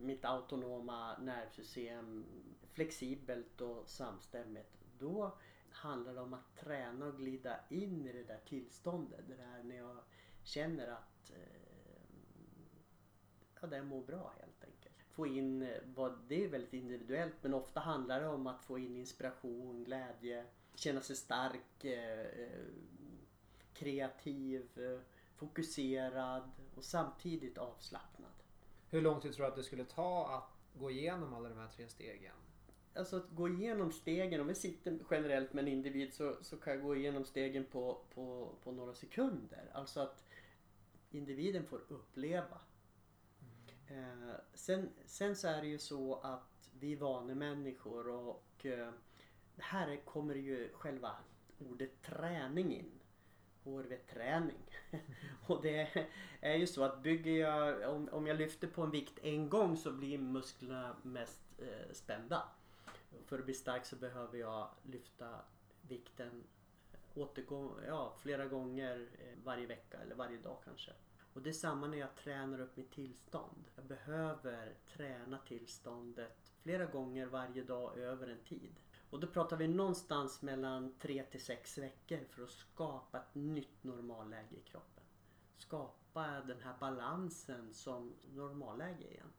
mitt 0.00 0.24
autonoma 0.24 1.18
nervsystem 1.18 2.26
flexibelt 2.72 3.60
och 3.60 3.88
samstämmigt. 3.88 4.81
Då 5.02 5.38
handlar 5.70 6.14
det 6.14 6.20
om 6.20 6.34
att 6.34 6.56
träna 6.56 7.06
och 7.06 7.16
glida 7.16 7.60
in 7.68 8.06
i 8.06 8.12
det 8.12 8.22
där 8.22 8.40
tillståndet. 8.46 9.20
Det 9.28 9.34
där 9.34 9.62
när 9.62 9.76
jag 9.76 9.96
känner 10.42 10.88
att 10.88 11.30
eh, 11.30 11.62
ja, 13.60 13.66
det 13.66 13.82
mår 13.82 14.02
bra 14.02 14.32
helt 14.38 14.64
enkelt. 14.64 14.94
Få 15.10 15.26
in, 15.26 15.62
eh, 15.62 15.78
vad, 15.84 16.18
det 16.28 16.44
är 16.44 16.48
väldigt 16.48 16.72
individuellt 16.72 17.34
men 17.42 17.54
ofta 17.54 17.80
handlar 17.80 18.20
det 18.20 18.28
om 18.28 18.46
att 18.46 18.64
få 18.64 18.78
in 18.78 18.96
inspiration, 18.96 19.84
glädje, 19.84 20.46
känna 20.74 21.00
sig 21.00 21.16
stark, 21.16 21.84
eh, 21.84 22.20
eh, 22.20 22.66
kreativ, 23.74 24.68
fokuserad 25.36 26.50
och 26.74 26.84
samtidigt 26.84 27.58
avslappnad. 27.58 28.30
Hur 28.90 29.02
lång 29.02 29.20
tid 29.20 29.32
tror 29.32 29.46
du 29.46 29.50
att 29.50 29.56
det 29.56 29.62
skulle 29.62 29.84
ta 29.84 30.28
att 30.36 30.78
gå 30.80 30.90
igenom 30.90 31.34
alla 31.34 31.48
de 31.48 31.58
här 31.58 31.68
tre 31.68 31.88
stegen? 31.88 32.34
Alltså 32.94 33.16
att 33.16 33.30
gå 33.30 33.48
igenom 33.48 33.92
stegen, 33.92 34.40
om 34.40 34.46
vi 34.46 34.54
sitter 34.54 34.98
generellt 35.10 35.52
med 35.52 35.62
en 35.62 35.72
individ 35.72 36.14
så, 36.14 36.36
så 36.42 36.56
kan 36.56 36.72
jag 36.72 36.82
gå 36.82 36.96
igenom 36.96 37.24
stegen 37.24 37.64
på, 37.64 38.00
på, 38.14 38.54
på 38.64 38.72
några 38.72 38.94
sekunder. 38.94 39.70
Alltså 39.72 40.00
att 40.00 40.24
individen 41.10 41.64
får 41.64 41.80
uppleva. 41.88 42.60
Eh, 43.88 44.34
sen, 44.54 44.88
sen 45.06 45.36
så 45.36 45.48
är 45.48 45.62
det 45.62 45.68
ju 45.68 45.78
så 45.78 46.14
att 46.14 46.70
vi 46.80 46.94
vanemänniskor 46.94 48.08
och 48.08 48.66
eh, 48.66 48.90
här 49.56 49.96
kommer 50.04 50.34
ju 50.34 50.68
själva 50.72 51.16
ordet 51.58 52.02
träning 52.02 52.74
in. 52.74 52.90
HRV-träning. 53.64 54.70
och 55.46 55.62
det 55.62 56.06
är 56.40 56.56
ju 56.56 56.66
så 56.66 56.84
att 56.84 57.02
bygger 57.02 57.32
jag, 57.32 57.94
om, 57.94 58.08
om 58.12 58.26
jag 58.26 58.36
lyfter 58.36 58.66
på 58.66 58.82
en 58.82 58.90
vikt 58.90 59.18
en 59.22 59.48
gång 59.48 59.76
så 59.76 59.92
blir 59.92 60.18
musklerna 60.18 60.96
mest 61.02 61.40
eh, 61.58 61.92
spända. 61.92 62.42
För 63.26 63.38
att 63.38 63.44
bli 63.44 63.54
stark 63.54 63.86
så 63.86 63.96
behöver 63.96 64.38
jag 64.38 64.68
lyfta 64.82 65.40
vikten 65.82 66.44
eh, 66.92 66.98
återgå, 67.14 67.74
ja, 67.86 68.14
flera 68.18 68.46
gånger 68.46 69.08
eh, 69.18 69.38
varje 69.44 69.66
vecka 69.66 69.98
eller 69.98 70.14
varje 70.14 70.38
dag 70.38 70.58
kanske. 70.64 70.92
Och 71.34 71.42
det 71.42 71.50
är 71.50 71.54
samma 71.54 71.86
när 71.86 71.98
jag 71.98 72.16
tränar 72.16 72.60
upp 72.60 72.76
mitt 72.76 72.90
tillstånd. 72.90 73.64
Jag 73.76 73.84
behöver 73.84 74.74
träna 74.96 75.38
tillståndet 75.38 76.52
flera 76.60 76.86
gånger 76.86 77.26
varje 77.26 77.62
dag 77.62 77.98
över 77.98 78.28
en 78.28 78.44
tid. 78.44 78.80
Och 79.10 79.20
då 79.20 79.26
pratar 79.26 79.56
vi 79.56 79.68
någonstans 79.68 80.42
mellan 80.42 80.94
3 80.98 81.22
till 81.22 81.44
6 81.44 81.78
veckor 81.78 82.20
för 82.30 82.42
att 82.42 82.50
skapa 82.50 83.18
ett 83.18 83.34
nytt 83.34 83.84
normalläge 83.84 84.56
i 84.56 84.60
kroppen. 84.60 85.04
Skapa 85.58 86.40
den 86.40 86.60
här 86.60 86.74
balansen 86.80 87.74
som 87.74 88.14
normalläge 88.34 89.10
igen. 89.10 89.32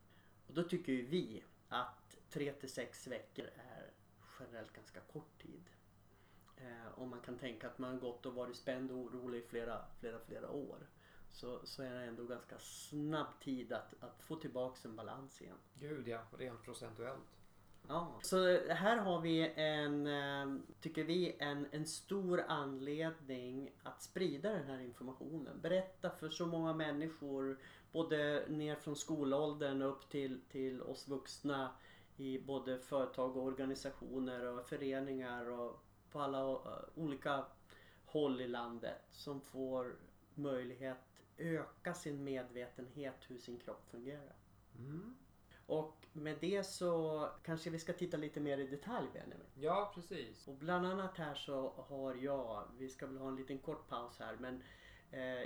Och 0.48 0.54
då 0.54 0.64
tycker 0.64 0.94
ju 0.94 1.06
vi 1.06 1.44
att 1.74 2.18
3 2.30 2.54
till 2.54 2.70
6 2.70 3.08
veckor 3.08 3.46
är 3.46 3.92
generellt 4.40 4.74
ganska 4.74 5.00
kort 5.00 5.42
tid. 5.42 5.70
Eh, 6.58 7.00
om 7.00 7.10
man 7.10 7.22
kan 7.22 7.38
tänka 7.38 7.68
att 7.68 7.80
man 7.80 8.00
gått 8.00 8.26
och 8.26 8.34
varit 8.34 8.56
spänd 8.56 8.92
och 8.92 8.98
orolig 8.98 9.40
i 9.40 9.42
flera, 9.42 9.86
flera, 10.00 10.20
flera 10.20 10.50
år. 10.50 10.88
Så, 11.32 11.60
så 11.64 11.84
är 11.84 11.94
det 11.94 12.04
ändå 12.04 12.26
ganska 12.26 12.60
snabb 12.60 13.40
tid 13.40 13.74
att, 13.74 13.94
att 14.04 14.24
få 14.24 14.36
tillbaka 14.36 14.90
en 14.90 14.96
balans 14.96 15.42
igen. 15.42 15.58
Gud 15.74 16.08
ja, 16.08 16.22
rent 16.38 16.64
procentuellt. 16.64 17.38
Ja, 17.88 18.20
så 18.22 18.68
här 18.74 18.98
har 18.98 19.22
vi 19.22 19.54
en, 19.56 20.08
eh, 20.08 20.62
tycker 20.82 21.04
vi, 21.04 21.36
en, 21.40 21.68
en 21.72 21.86
stor 21.86 22.44
anledning 22.48 23.72
att 23.84 24.02
sprida 24.02 24.50
den 24.50 24.64
här 24.64 24.80
informationen. 24.80 25.62
Berätta 25.62 26.10
för 26.10 26.30
så 26.30 26.46
många 26.46 26.74
människor, 26.74 27.60
både 27.94 28.46
ner 28.50 28.76
från 28.76 28.96
skolåldern 28.96 29.82
upp 29.82 30.10
till, 30.10 30.42
till 30.52 30.82
oss 30.82 31.08
vuxna 31.08 31.72
i 32.18 32.40
både 32.40 32.80
företag 32.80 33.38
och 33.38 33.44
organisationer 33.44 34.46
och 34.46 34.66
föreningar 34.66 35.50
och 35.50 35.84
på 36.12 36.20
alla 36.20 36.52
eh, 36.52 36.58
olika 36.96 37.46
håll 38.06 38.42
i 38.42 38.48
landet 38.48 39.02
som 39.12 39.42
får 39.42 39.96
möjlighet 40.36 40.98
öka 41.38 41.94
sin 41.94 42.24
medvetenhet 42.24 43.16
hur 43.28 43.38
sin 43.38 43.60
kropp 43.60 43.90
fungerar. 43.92 44.36
Mm. 44.78 45.16
Och 45.66 46.06
med 46.14 46.38
det 46.42 46.64
så 46.64 47.30
kanske 47.44 47.70
vi 47.70 47.80
ska 47.80 47.94
titta 47.94 48.18
lite 48.18 48.40
mer 48.40 48.58
i 48.58 48.68
detalj 48.68 49.08
Benjamin. 49.14 49.48
Ja, 49.56 49.92
precis. 49.96 50.48
Och 50.48 50.56
bland 50.56 50.86
annat 50.86 51.18
här 51.18 51.36
så 51.36 51.86
har 51.88 52.16
jag, 52.16 52.68
vi 52.78 52.90
ska 52.90 53.08
väl 53.08 53.18
ha 53.18 53.28
en 53.28 53.36
liten 53.36 53.58
kort 53.58 53.88
paus 53.88 54.20
här 54.20 54.38
men 54.40 54.64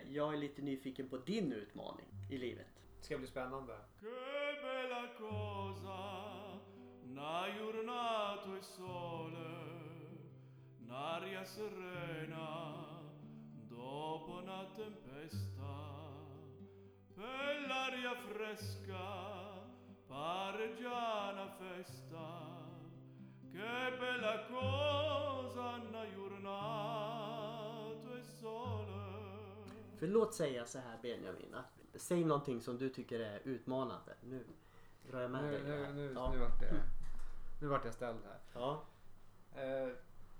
jag 0.09 0.33
är 0.33 0.37
lite 0.37 0.61
nyfiken 0.61 1.09
på 1.09 1.17
din 1.17 1.53
utmaning 1.53 2.05
i 2.29 2.37
livet. 2.37 2.67
Det 2.99 3.05
ska 3.05 3.17
bli 3.17 3.27
spännande. 3.27 3.73
Che 3.99 4.61
bella 4.61 5.07
cosa, 5.17 5.99
una 7.03 7.47
giornata 7.57 8.57
e 8.57 8.61
sole, 8.61 9.49
un'aria 10.81 11.43
serena, 11.45 12.75
dopo 13.69 14.31
una 14.43 14.65
tempesta, 14.75 15.75
per 17.15 17.67
l'aria 17.67 18.15
fresca, 18.15 19.05
pareggiana 20.07 21.49
festa, 21.59 22.27
che 23.51 23.97
bella 23.99 24.45
cosa, 24.49 25.81
una 25.89 26.05
giornata 26.13 26.57
e 28.17 28.23
sole. 28.39 28.86
För 29.97 30.07
låt 30.07 30.33
säga 30.35 30.65
så 30.65 30.79
här 30.79 30.97
Benjamin, 31.01 31.53
att, 31.53 32.01
säg 32.01 32.23
någonting 32.25 32.61
som 32.61 32.77
du 32.77 32.89
tycker 32.89 33.19
är 33.19 33.41
utmanande. 33.43 34.13
Nu 34.23 34.43
drar 35.11 35.21
jag 35.21 35.31
med 35.31 35.43
Nu, 35.43 35.51
dig. 35.51 35.61
nu, 35.63 35.93
nu, 35.93 36.13
ja. 36.15 36.31
nu, 36.33 36.39
vart 36.39 36.59
det, 36.59 36.81
nu 37.61 37.67
vart 37.67 37.85
jag 37.85 37.93
ställd 37.93 38.19
här. 38.25 38.39
Ja. 38.53 38.83
Eh, 39.55 39.89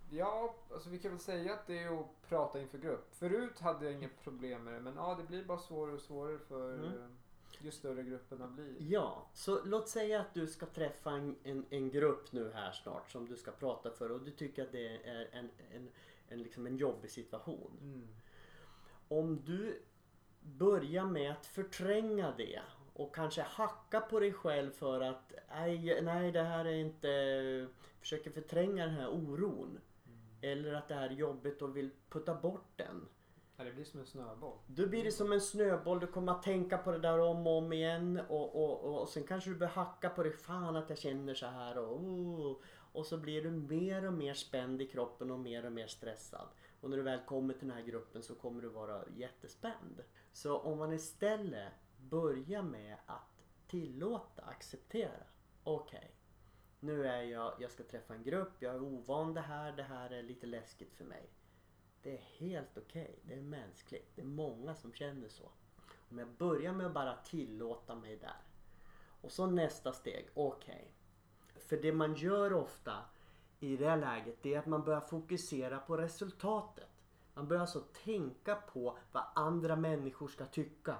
ja, 0.09 0.55
alltså 0.73 0.89
vi 0.89 0.99
kan 0.99 1.11
väl 1.11 1.19
säga 1.19 1.53
att 1.53 1.67
det 1.67 1.83
är 1.83 1.99
att 1.99 2.07
prata 2.29 2.61
inför 2.61 2.77
grupp. 2.77 3.07
Förut 3.11 3.59
hade 3.59 3.85
jag 3.85 3.93
inga 3.93 4.09
problem 4.23 4.63
med 4.63 4.73
det 4.73 4.79
men 4.79 4.95
ja, 4.95 5.15
det 5.21 5.23
blir 5.27 5.45
bara 5.45 5.59
svårare 5.59 5.95
och 5.95 6.01
svårare 6.01 6.37
för 6.39 6.73
Mm. 6.73 6.85
eh, 7.01 7.07
ju 7.61 7.71
större 7.71 8.03
grupperna 8.03 8.47
blir. 8.47 8.75
Ja, 8.79 9.27
så 9.33 9.63
låt 9.65 9.89
säga 9.89 10.21
att 10.21 10.33
du 10.33 10.47
ska 10.47 10.65
träffa 10.65 11.11
en, 11.11 11.35
en, 11.43 11.65
en 11.69 11.89
grupp 11.89 12.31
nu 12.31 12.51
här 12.53 12.71
snart 12.71 13.11
som 13.11 13.27
du 13.27 13.37
ska 13.37 13.51
prata 13.51 13.91
för 13.91 14.11
och 14.11 14.21
du 14.21 14.31
tycker 14.31 14.63
att 14.63 14.71
det 14.71 14.87
är 15.09 15.29
en, 15.31 15.49
en, 15.71 15.89
en, 16.29 16.41
liksom 16.43 16.67
en 16.67 16.77
jobbig 16.77 17.11
situation. 17.11 17.71
Mm. 17.81 18.07
Om 19.07 19.41
du 19.45 19.81
börjar 20.41 21.05
med 21.05 21.31
att 21.31 21.45
förtränga 21.45 22.33
det 22.37 22.61
och 22.93 23.15
kanske 23.15 23.41
hacka 23.41 24.01
på 24.01 24.19
dig 24.19 24.33
själv 24.33 24.71
för 24.71 25.01
att 25.01 25.33
nej, 25.49 26.01
nej 26.01 26.31
det 26.31 26.43
här 26.43 26.65
är 26.65 26.75
inte... 26.75 27.67
Försöker 27.99 28.31
förtränga 28.31 28.85
den 28.85 28.95
här 28.95 29.09
oron. 29.09 29.79
Eller 30.41 30.73
att 30.73 30.87
det 30.87 30.95
här 30.95 31.09
är 31.09 31.13
jobbigt 31.13 31.61
och 31.61 31.77
vill 31.77 31.89
putta 32.09 32.35
bort 32.35 32.71
den. 32.75 33.07
Ja, 33.57 33.63
det 33.63 33.71
blir 33.71 33.85
som 33.85 33.99
en 33.99 34.05
snöboll. 34.05 34.57
Då 34.67 34.87
blir 34.87 35.03
det 35.03 35.11
som 35.11 35.31
en 35.31 35.41
snöboll. 35.41 35.99
Du 35.99 36.07
kommer 36.07 36.31
att 36.31 36.43
tänka 36.43 36.77
på 36.77 36.91
det 36.91 36.99
där 36.99 37.19
om 37.19 37.47
och 37.47 37.57
om 37.57 37.73
igen. 37.73 38.21
Och, 38.29 38.55
och, 38.55 38.83
och, 38.83 39.01
och 39.01 39.09
sen 39.09 39.23
kanske 39.23 39.49
du 39.49 39.55
börjar 39.55 39.73
hacka 39.73 40.09
på 40.09 40.23
det. 40.23 40.31
Fan 40.31 40.75
att 40.75 40.89
jag 40.89 40.97
känner 40.97 41.33
så 41.33 41.45
här. 41.45 41.77
Och, 41.77 42.01
oh 42.01 42.57
och 42.91 43.06
så 43.06 43.17
blir 43.17 43.44
du 43.44 43.51
mer 43.51 44.06
och 44.06 44.13
mer 44.13 44.34
spänd 44.34 44.82
i 44.82 44.88
kroppen 44.88 45.32
och 45.32 45.39
mer 45.39 45.65
och 45.65 45.72
mer 45.72 45.88
stressad. 45.88 46.48
Och 46.82 46.89
när 46.89 46.98
du 46.98 47.03
väl 47.03 47.20
kommer 47.25 47.53
till 47.53 47.67
den 47.67 47.77
här 47.77 47.84
gruppen 47.84 48.24
så 48.24 48.36
kommer 48.36 48.62
du 48.62 48.70
vara 48.70 49.03
jättespänd. 49.15 50.03
Så 50.32 50.58
om 50.58 50.77
man 50.77 50.94
istället 50.94 51.74
börjar 51.98 52.62
med 52.62 52.98
att 53.06 53.44
tillåta, 53.67 54.41
acceptera. 54.41 55.24
Okej, 55.63 56.15
nu 56.79 57.08
är 57.08 57.22
jag, 57.22 57.53
jag 57.60 57.72
ska 57.72 57.84
träffa 57.84 58.13
en 58.13 58.24
grupp, 58.24 58.53
jag 58.60 58.75
är 58.75 58.82
ovan 58.82 59.34
det 59.34 59.41
här, 59.41 59.72
det 59.72 59.84
här 59.84 60.10
är 60.10 60.24
lite 60.24 60.48
läskigt 60.48 60.94
för 60.94 61.06
mig. 61.06 61.29
Det 62.01 62.13
är 62.13 62.22
helt 62.22 62.77
okej, 62.77 63.20
det 63.24 63.34
är 63.34 63.41
mänskligt. 63.41 64.15
Det 64.15 64.22
är 64.22 64.25
många 64.25 64.75
som 64.75 64.94
känner 64.94 65.29
så. 65.29 65.51
Om 66.10 66.17
jag 66.17 66.27
börjar 66.27 66.74
med 66.74 66.86
att 66.86 66.94
bara 66.94 67.15
tillåta 67.15 67.96
mig 67.96 68.17
där. 68.17 68.41
Och 69.22 69.32
så 69.32 69.46
nästa 69.46 69.94
steg, 69.94 70.29
okej. 70.34 70.94
För 71.67 71.77
det 71.77 71.91
man 71.93 72.15
gör 72.15 72.53
ofta 72.53 72.93
i 73.59 73.77
det 73.77 73.89
här 73.89 73.97
läget 73.97 74.38
det 74.41 74.53
är 74.53 74.59
att 74.59 74.65
man 74.65 74.83
börjar 74.83 75.01
fokusera 75.01 75.79
på 75.79 75.97
resultatet. 75.97 76.89
Man 77.33 77.47
börjar 77.47 77.62
alltså 77.62 77.79
tänka 77.79 78.55
på 78.55 78.97
vad 79.12 79.24
andra 79.36 79.75
människor 79.75 80.27
ska 80.27 80.45
tycka 80.45 80.95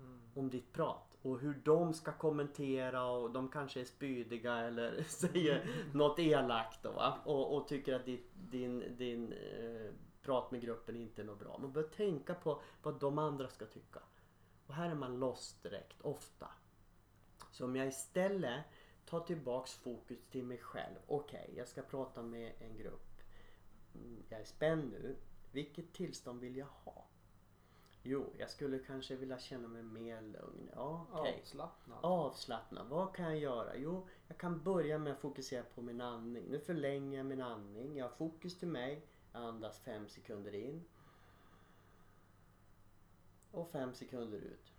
Mm. 0.00 0.20
om 0.34 0.50
ditt 0.50 0.72
prat. 0.72 1.16
Och 1.22 1.38
hur 1.40 1.54
de 1.64 1.94
ska 1.94 2.12
kommentera 2.12 3.04
och 3.06 3.30
de 3.30 3.48
kanske 3.48 3.80
är 3.80 3.84
spydiga 3.84 4.56
eller 4.56 5.02
säger 5.08 5.70
något 5.92 6.18
elakt 6.18 6.82
då? 6.82 7.14
Och, 7.24 7.56
och 7.56 7.68
tycker 7.68 7.94
att 7.94 8.04
ditt, 8.04 8.30
din, 8.34 8.96
din 8.96 9.32
eh, 9.32 9.92
prat 10.22 10.50
med 10.50 10.60
gruppen 10.60 10.96
inte 10.96 11.22
är 11.22 11.26
något 11.26 11.38
bra. 11.38 11.58
Man 11.58 11.72
bör 11.72 11.82
tänka 11.82 12.34
på 12.34 12.60
vad 12.82 13.00
de 13.00 13.18
andra 13.18 13.48
ska 13.48 13.66
tycka. 13.66 14.00
Och 14.66 14.74
här 14.74 14.90
är 14.90 14.94
man 14.94 15.18
lost 15.18 15.62
direkt, 15.62 16.00
ofta. 16.02 16.48
Så 17.50 17.64
om 17.64 17.76
jag 17.76 17.86
istället 17.88 18.64
tar 19.06 19.20
tillbaks 19.20 19.74
fokus 19.74 20.18
till 20.30 20.44
mig 20.44 20.58
själv. 20.58 20.96
Okej, 21.06 21.50
jag 21.56 21.68
ska 21.68 21.82
prata 21.82 22.22
med 22.22 22.52
en 22.58 22.76
grupp. 22.76 23.22
Mm, 23.94 24.22
Jag 24.28 24.40
är 24.40 24.44
spänd 24.44 24.90
nu. 24.90 25.16
Vilket 25.52 25.92
tillstånd 25.92 26.40
vill 26.40 26.56
jag 26.56 26.66
ha? 26.66 27.04
Jo, 28.02 28.32
jag 28.38 28.50
skulle 28.50 28.78
kanske 28.78 29.16
vilja 29.16 29.38
känna 29.38 29.68
mig 29.68 29.82
mer 29.82 30.20
lugn. 30.22 30.70
Ja, 30.74 31.06
okej. 31.12 31.38
Avslappnad. 31.42 31.98
Avslappnad. 32.02 32.88
Vad 32.88 33.14
kan 33.14 33.24
jag 33.26 33.38
göra? 33.38 33.76
Jo, 33.76 34.08
jag 34.28 34.38
kan 34.38 34.62
börja 34.62 34.98
med 34.98 35.12
att 35.12 35.18
fokusera 35.20 35.62
på 35.62 35.82
min 35.82 36.00
andning. 36.00 36.44
Nu 36.50 36.60
förlänger 36.60 37.16
jag 37.18 37.26
min 37.26 37.40
andning. 37.40 37.96
Jag 37.96 38.04
har 38.04 38.16
fokus 38.16 38.58
till 38.58 38.68
mig. 38.68 39.06
Jag 39.32 39.42
andas 39.42 39.78
fem 39.80 40.08
sekunder 40.08 40.54
in. 40.54 40.84
Och 43.50 43.70
fem 43.70 43.94
sekunder 43.94 44.38
ut. 44.38 44.72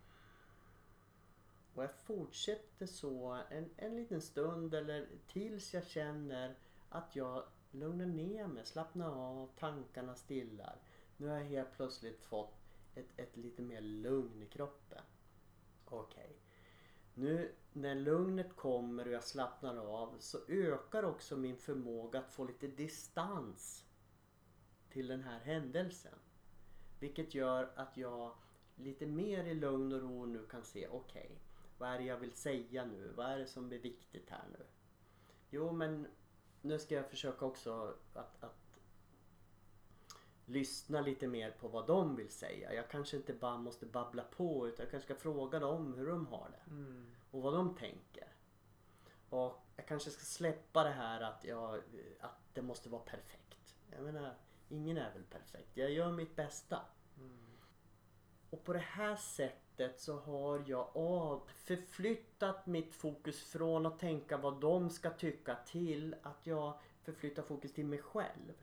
Och 1.77 1.83
jag 1.83 1.95
fortsätter 2.03 2.85
så 2.85 3.41
en, 3.49 3.69
en 3.77 3.95
liten 3.95 4.21
stund 4.21 4.73
eller 4.73 5.07
tills 5.27 5.73
jag 5.73 5.87
känner 5.87 6.55
att 6.89 7.15
jag 7.15 7.43
lugnar 7.71 8.05
ner 8.05 8.47
mig, 8.47 8.65
slappnar 8.65 9.09
av, 9.09 9.49
tankarna 9.59 10.15
stillar. 10.15 10.81
Nu 11.17 11.27
har 11.27 11.37
jag 11.37 11.45
helt 11.45 11.73
plötsligt 11.75 12.21
fått 12.21 12.57
ett, 12.95 13.05
ett 13.17 13.37
lite 13.37 13.61
mer 13.61 13.81
lugn 13.81 14.43
i 14.43 14.45
kroppen. 14.45 15.01
Okej. 15.85 16.37
Nu 17.13 17.51
när 17.73 17.95
lugnet 17.95 18.55
kommer 18.55 19.07
och 19.07 19.13
jag 19.13 19.23
slappnar 19.23 19.77
av 19.77 20.15
så 20.19 20.37
ökar 20.47 21.03
också 21.03 21.37
min 21.37 21.57
förmåga 21.57 22.19
att 22.19 22.31
få 22.31 22.43
lite 22.43 22.67
distans 22.67 23.85
till 24.89 25.07
den 25.07 25.23
här 25.23 25.39
händelsen. 25.39 26.19
Vilket 26.99 27.35
gör 27.35 27.71
att 27.75 27.97
jag 27.97 28.35
lite 28.75 29.05
mer 29.05 29.43
i 29.43 29.53
lugn 29.53 29.93
och 29.93 30.01
ro 30.01 30.25
nu 30.25 30.45
kan 30.45 30.63
se, 30.63 30.87
okej, 30.87 31.41
vad 31.77 31.89
är 31.89 31.97
det 31.97 32.03
jag 32.03 32.17
vill 32.17 32.31
säga 32.31 32.85
nu? 32.85 33.13
Vad 33.15 33.25
är 33.25 33.37
det 33.37 33.47
som 33.47 33.71
är 33.71 33.77
viktigt 33.77 34.29
här 34.29 34.45
nu? 34.51 34.65
Jo, 35.49 35.71
men 35.71 36.07
nu 36.61 36.79
ska 36.79 36.95
jag 36.95 37.09
försöka 37.09 37.45
också 37.45 37.95
att, 38.13 38.43
att 38.43 38.79
lyssna 40.45 41.01
lite 41.01 41.27
mer 41.27 41.51
på 41.51 41.67
vad 41.67 41.87
de 41.87 42.15
vill 42.15 42.29
säga. 42.29 42.73
Jag 42.73 42.89
kanske 42.89 43.17
inte 43.17 43.33
bara 43.33 43.57
måste 43.57 43.85
babbla 43.85 44.23
på 44.23 44.67
utan 44.67 44.83
jag 44.83 44.91
kanske 44.91 45.13
ska 45.13 45.21
fråga 45.21 45.59
dem 45.59 45.93
hur 45.93 46.07
de 46.07 46.27
har 46.27 46.49
det 46.51 46.71
Mm. 46.71 47.15
och 47.31 47.41
vad 47.41 47.53
de 47.53 47.75
tänker. 47.75 48.27
Och 49.29 49.65
jag 49.75 49.87
kanske 49.87 50.11
ska 50.11 50.23
släppa 50.23 50.83
det 50.83 50.89
här 50.89 51.21
att, 51.21 51.43
jag, 51.43 51.81
att 52.19 52.39
det 52.53 52.61
måste 52.61 52.89
vara 52.89 53.01
perfekt. 53.01 53.75
Jag 53.91 54.03
menar, 54.03 54.35
ingen 54.69 54.97
är 54.97 55.13
väl 55.13 55.23
perfekt. 55.23 55.77
Jag 55.77 55.91
gör 55.91 56.11
mitt 56.11 56.35
bästa. 56.35 56.81
Mm. 57.17 57.57
Och 58.49 58.63
på 58.63 58.73
det 58.73 58.79
här 58.79 59.15
sättet 59.15 59.66
så 59.97 60.19
har 60.19 60.63
jag 60.67 60.89
av, 60.97 61.41
förflyttat 61.47 62.65
mitt 62.65 62.93
fokus 62.95 63.43
från 63.43 63.85
att 63.85 63.99
tänka 63.99 64.37
vad 64.37 64.61
de 64.61 64.89
ska 64.89 65.09
tycka 65.09 65.55
till 65.65 66.15
att 66.23 66.47
jag 66.47 66.79
förflyttar 67.03 67.43
fokus 67.43 67.73
till 67.73 67.85
mig 67.85 67.99
själv. 67.99 68.53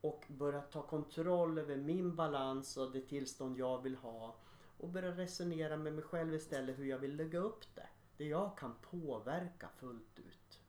Och 0.00 0.24
börjar 0.28 0.62
ta 0.62 0.82
kontroll 0.82 1.58
över 1.58 1.76
min 1.76 2.16
balans 2.16 2.76
och 2.76 2.92
det 2.92 3.00
tillstånd 3.00 3.58
jag 3.58 3.82
vill 3.82 3.96
ha. 3.96 4.36
Och 4.78 4.88
börja 4.88 5.10
resonera 5.16 5.76
med 5.76 5.92
mig 5.92 6.04
själv 6.04 6.34
istället 6.34 6.78
hur 6.78 6.84
jag 6.84 6.98
vill 6.98 7.16
lägga 7.16 7.38
upp 7.38 7.74
det. 7.74 7.86
Det 8.16 8.24
jag 8.24 8.58
kan 8.58 8.74
påverka 8.90 9.68
fullt 9.68 10.18
ut. 10.18 10.60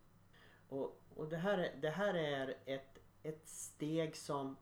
Och, 0.69 1.01
och 1.15 1.27
det, 1.29 1.37
här, 1.37 1.57
är- 1.57 1.75
det 1.81 1.89
här 1.89 2.13
är 2.13 2.57
ett, 2.65 2.99
ett 3.23 3.47
steg 3.47 4.15
som 4.15 4.55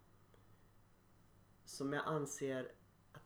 som 1.65 1.93
jag 1.93 2.04
anser 2.06 2.72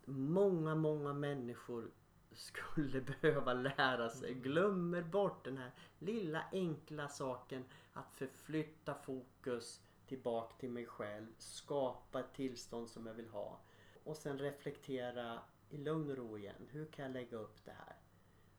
många, 0.08 0.76
många 0.76 1.14
människor 1.14 1.92
skulle 2.32 3.02
behöva 3.22 3.54
lära 3.54 4.10
sig. 4.10 4.34
Glömmer 4.34 5.02
bort 5.02 5.46
den 5.46 5.58
här 5.58 5.72
lilla 6.00 6.44
enkla 6.52 7.08
saken 7.08 7.66
att 7.94 8.14
förflytta 8.14 8.94
fokus 8.94 9.82
tillbaka 10.08 10.56
till 10.60 10.72
mig 10.72 10.86
själv, 10.86 11.28
skapa 11.38 12.20
ett 12.20 12.34
tillstånd 12.34 12.90
som 12.90 13.08
jag 13.08 13.14
vill 13.14 13.30
ha 13.30 13.60
och 14.04 14.18
sen 14.18 14.40
reflektera 14.40 15.40
i 15.70 15.78
lugn 15.78 16.12
och 16.12 16.18
ro 16.18 16.38
igen. 16.38 16.68
Hur 16.70 16.86
kan 16.86 17.06
jag 17.06 17.14
lägga 17.14 17.38
upp 17.38 17.66
det 17.66 17.72
här? 17.72 17.96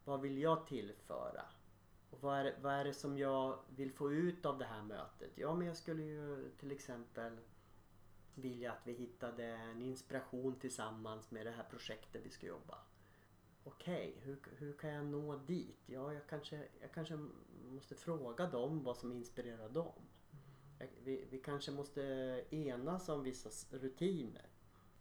Vad 0.04 0.20
vill 0.20 0.38
jag 0.38 0.66
tillföra? 0.66 1.42
Och 2.10 2.22
vad 2.22 2.38
är, 2.38 2.44
det, 2.44 2.54
vad 2.62 2.72
är 2.72 2.84
det 2.84 2.94
som 2.94 3.18
jag 3.18 3.58
vill 3.76 3.92
få 3.92 4.12
ut 4.12 4.46
av 4.46 4.58
det 4.58 4.64
här 4.64 4.82
mötet? 4.82 5.30
Ja, 5.34 5.54
men 5.54 5.66
jag 5.66 5.76
skulle 5.76 6.02
ju 6.02 6.50
till 6.58 6.72
exempel 6.72 7.38
vilja 8.38 8.72
att 8.72 8.86
vi 8.86 8.92
hittade 8.92 9.44
en 9.44 9.82
inspiration 9.82 10.56
tillsammans 10.56 11.30
med 11.30 11.46
det 11.46 11.52
här 11.52 11.64
projektet 11.70 12.22
vi 12.24 12.30
ska 12.30 12.46
jobba. 12.46 12.78
Okej, 13.64 14.16
hur, 14.22 14.38
hur 14.56 14.72
kan 14.72 14.90
jag 14.90 15.04
nå 15.04 15.36
dit? 15.36 15.78
Ja, 15.86 16.12
jag 16.12 16.26
kanske, 16.26 16.68
jag 16.80 16.92
kanske 16.92 17.18
måste 17.64 17.94
fråga 17.94 18.46
dem 18.46 18.82
vad 18.82 18.96
som 18.96 19.12
inspirerar 19.12 19.68
dem. 19.68 20.02
Jag, 20.78 20.88
vi, 21.04 21.24
vi 21.30 21.38
kanske 21.38 21.70
måste 21.70 22.02
enas 22.50 23.08
om 23.08 23.22
vissa 23.22 23.76
rutiner. 23.76 24.46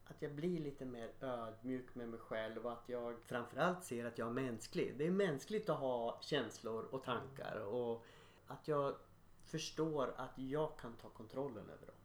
Att 0.06 0.22
jag 0.22 0.36
blir 0.36 0.60
lite 0.60 0.86
mer 0.86 1.12
ödmjuk 1.22 1.96
med 1.96 2.10
mig 2.10 2.20
själv 2.20 2.66
och 2.66 2.72
att 2.72 2.90
jag 2.90 3.22
framförallt 3.22 3.84
ser 3.84 4.06
att 4.06 4.18
jag 4.18 4.28
är 4.28 4.34
mänsklig. 4.34 4.98
Det 4.98 5.08
är 5.08 5.12
mänskligt 5.12 5.70
att 5.70 5.80
ha 5.80 6.20
känslor 6.22 6.84
och 6.84 7.04
tankar 7.04 7.60
och 7.60 8.06
att 8.48 8.68
jag 8.68 8.96
förstår 9.44 10.14
att 10.18 10.40
jag 10.40 10.78
kan 10.80 10.94
ta 10.94 11.10
kontrollen 11.10 11.70
över 11.70 11.88
dem. 11.88 11.97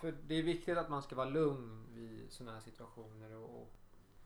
För 0.00 0.12
det 0.26 0.34
är 0.34 0.42
viktigt 0.42 0.78
att 0.78 0.90
man 0.90 1.02
ska 1.02 1.16
vara 1.16 1.28
lugn 1.28 1.86
vid 1.94 2.32
sådana 2.32 2.52
här 2.52 2.60
situationer. 2.60 3.36
Och, 3.36 3.62
och, 3.62 3.72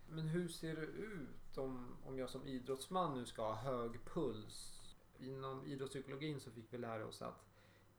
men 0.09 0.29
hur 0.29 0.49
ser 0.49 0.77
det 0.77 0.87
ut 0.87 1.59
om, 1.59 1.97
om 2.07 2.19
jag 2.19 2.31
som 2.31 2.47
idrottsman 2.47 3.19
nu 3.19 3.27
ska 3.27 3.43
ha 3.43 3.55
hög 3.55 4.05
puls? 4.05 4.79
Inom 5.19 5.67
idrottspsykologin 5.67 6.41
så 6.41 6.51
fick 6.51 6.73
vi 6.73 6.79
lära 6.79 7.07
oss 7.07 7.23
att 7.23 7.49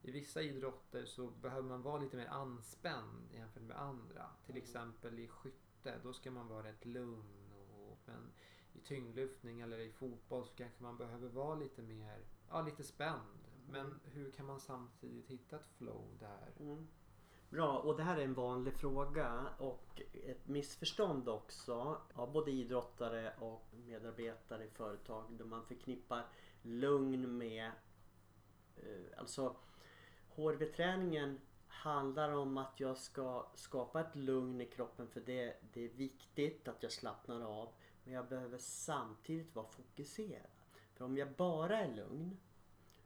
i 0.01 0.11
vissa 0.11 0.41
idrotter 0.41 1.05
så 1.05 1.27
behöver 1.27 1.69
man 1.69 1.81
vara 1.81 2.01
lite 2.01 2.17
mer 2.17 2.27
anspänd 2.27 3.29
jämfört 3.33 3.63
med 3.63 3.77
andra. 3.77 4.29
Till 4.45 4.57
exempel 4.57 5.19
i 5.19 5.27
skytte, 5.27 5.99
då 6.03 6.13
ska 6.13 6.31
man 6.31 6.47
vara 6.47 6.63
rätt 6.63 6.85
lugn. 6.85 7.51
Och, 7.61 7.97
men 8.05 8.31
i 8.73 8.79
tyngdlyftning 8.79 9.61
eller 9.61 9.79
i 9.79 9.91
fotboll 9.91 10.45
så 10.45 10.53
kanske 10.53 10.83
man 10.83 10.97
behöver 10.97 11.29
vara 11.29 11.55
lite 11.55 11.81
mer, 11.81 12.25
ja 12.49 12.61
lite 12.61 12.83
spänd. 12.83 13.47
Men 13.69 13.99
hur 14.03 14.31
kan 14.31 14.45
man 14.45 14.59
samtidigt 14.59 15.27
hitta 15.27 15.55
ett 15.55 15.67
flow 15.77 16.17
där? 16.19 16.53
Mm. 16.59 16.87
Bra, 17.53 17.77
och 17.77 17.97
det 17.97 18.03
här 18.03 18.17
är 18.17 18.23
en 18.23 18.33
vanlig 18.33 18.73
fråga 18.73 19.47
och 19.57 20.01
ett 20.13 20.47
missförstånd 20.47 21.29
också 21.29 21.97
av 22.13 22.31
både 22.31 22.51
idrottare 22.51 23.33
och 23.39 23.65
medarbetare 23.85 24.63
i 24.65 24.69
företag 24.69 25.23
där 25.29 25.45
man 25.45 25.65
förknippar 25.65 26.25
lugn 26.61 27.37
med 27.37 27.71
eh, 28.75 29.19
alltså 29.19 29.55
HRV-träningen 30.35 31.39
handlar 31.67 32.31
om 32.31 32.57
att 32.57 32.79
jag 32.79 32.97
ska 32.97 33.45
skapa 33.55 34.01
ett 34.01 34.15
lugn 34.15 34.61
i 34.61 34.65
kroppen 34.65 35.07
för 35.07 35.21
det, 35.21 35.55
det 35.73 35.85
är 35.85 35.89
viktigt 35.89 36.67
att 36.67 36.83
jag 36.83 36.91
slappnar 36.91 37.41
av 37.41 37.69
men 38.03 38.13
jag 38.13 38.27
behöver 38.27 38.57
samtidigt 38.57 39.55
vara 39.55 39.67
fokuserad. 39.67 40.51
För 40.93 41.05
om 41.05 41.17
jag 41.17 41.31
bara 41.31 41.79
är 41.79 41.95
lugn 41.95 42.37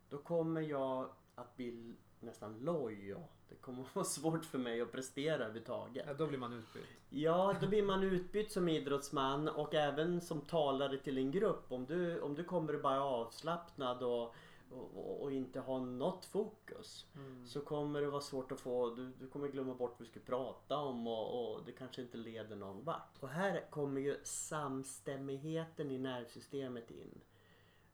då 0.09 0.17
kommer 0.17 0.61
jag 0.61 1.09
att 1.35 1.55
bli 1.55 1.95
nästan 2.19 2.59
loj. 2.59 3.13
och 3.15 3.31
Det 3.49 3.55
kommer 3.55 3.81
att 3.89 3.95
vara 3.95 4.05
svårt 4.05 4.45
för 4.45 4.57
mig 4.57 4.81
att 4.81 4.91
prestera 4.91 5.35
överhuvudtaget. 5.35 6.05
Ja, 6.07 6.13
då 6.13 6.27
blir 6.27 6.39
man 6.39 6.53
utbytt. 6.53 6.85
Ja, 7.09 7.55
då 7.61 7.67
blir 7.67 7.83
man 7.83 8.03
utbytt 8.03 8.51
som 8.51 8.69
idrottsman 8.69 9.49
och 9.49 9.75
även 9.75 10.21
som 10.21 10.41
talare 10.41 10.97
till 10.97 11.17
en 11.17 11.31
grupp. 11.31 11.71
Om 11.71 11.85
du, 11.85 12.21
om 12.21 12.35
du 12.35 12.43
kommer 12.43 12.77
bara 12.77 13.03
avslappnad 13.03 14.03
och, 14.03 14.35
och, 14.71 15.21
och 15.21 15.31
inte 15.31 15.59
har 15.59 15.79
något 15.79 16.25
fokus 16.25 17.05
Mm. 17.15 17.47
så 17.47 17.61
kommer 17.61 18.01
det 18.01 18.09
vara 18.09 18.21
svårt 18.21 18.51
att 18.51 18.59
få, 18.59 18.89
du, 18.95 19.11
du 19.19 19.27
kommer 19.27 19.47
glömma 19.47 19.73
bort 19.73 19.95
vad 19.99 20.07
du 20.07 20.11
ska 20.11 20.19
prata 20.19 20.77
om 20.77 21.07
och, 21.07 21.51
och 21.53 21.65
det 21.65 21.71
kanske 21.71 22.01
inte 22.01 22.17
leder 22.17 22.55
någon 22.55 22.83
vart. 22.83 23.17
Och 23.19 23.29
här 23.29 23.69
kommer 23.69 24.01
ju 24.01 24.17
samstämmigheten 24.23 25.91
i 25.91 25.97
nervsystemet 25.97 26.91
in. 26.91 27.21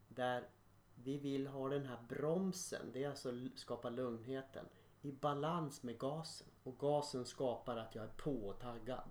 Där 0.07 0.47
vi 0.95 1.17
vill 1.17 1.47
ha 1.47 1.69
den 1.69 1.85
här 1.85 1.99
bromsen, 2.09 2.91
det 2.93 3.03
är 3.03 3.09
alltså 3.09 3.31
skapa 3.55 3.89
lugnheten, 3.89 4.65
i 5.01 5.11
balans 5.11 5.83
med 5.83 5.99
gasen. 5.99 6.47
Och 6.63 6.79
gasen 6.79 7.25
skapar 7.25 7.77
att 7.77 7.95
jag 7.95 8.03
är 8.03 8.13
på 8.17 8.47
och 8.47 8.59
taggad. 8.59 9.09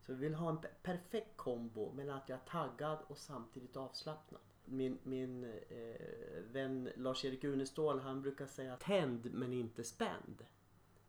Så 0.00 0.12
vi 0.12 0.18
vill 0.18 0.34
ha 0.34 0.50
en 0.50 0.58
pe- 0.58 0.74
perfekt 0.82 1.36
kombo 1.36 1.92
mellan 1.92 2.16
att 2.16 2.28
jag 2.28 2.38
är 2.38 2.44
taggad 2.44 2.98
och 3.08 3.18
samtidigt 3.18 3.76
avslappnad. 3.76 4.40
Min, 4.64 4.98
min 5.02 5.44
eh, 5.44 6.42
vän 6.52 6.90
Lars-Erik 6.96 7.44
Unestål 7.44 8.00
han 8.00 8.22
brukar 8.22 8.46
säga 8.46 8.76
tänd 8.76 9.34
men 9.34 9.52
inte 9.52 9.84
spänd. 9.84 10.46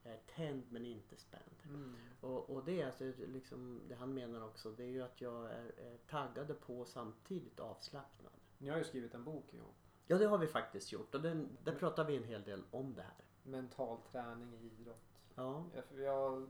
Jag 0.04 0.14
är 0.14 0.22
tänd 0.36 0.64
men 0.70 0.86
inte 0.86 1.18
spänd. 1.18 1.56
Mm. 1.64 1.96
Och, 2.22 2.50
och 2.50 2.66
det 2.66 2.82
är 2.82 2.86
alltså 2.86 3.04
liksom, 3.18 3.82
det 3.88 3.96
han 3.96 4.14
menar 4.14 4.44
också, 4.44 4.72
det 4.72 4.84
är 4.84 4.88
ju 4.90 5.02
att 5.02 5.22
jag 5.22 5.46
är, 5.52 5.72
är 5.78 5.98
taggad 6.10 6.60
på 6.60 6.80
och 6.80 6.88
samtidigt 6.88 7.60
avslappnad. 7.60 8.34
Ni 8.58 8.70
har 8.70 8.78
ju 8.78 8.84
skrivit 8.84 9.14
en 9.14 9.24
bok 9.24 9.54
ihop. 9.54 9.76
Ja 10.08 10.18
det 10.18 10.26
har 10.26 10.38
vi 10.38 10.48
faktiskt 10.48 10.92
gjort 10.92 11.16
och 11.16 11.22
den, 11.22 11.58
där 11.64 11.76
pratar 11.76 12.06
vi 12.06 12.18
en 12.18 12.24
hel 12.24 12.44
del 12.44 12.64
om 12.72 12.94
det 12.94 13.02
här. 13.02 13.26
Mental 13.44 13.98
träning 14.12 14.54
i 14.54 14.66
idrott. 14.66 15.04
Ja. 15.36 15.66
Jag, 15.74 16.06
jag 16.06 16.50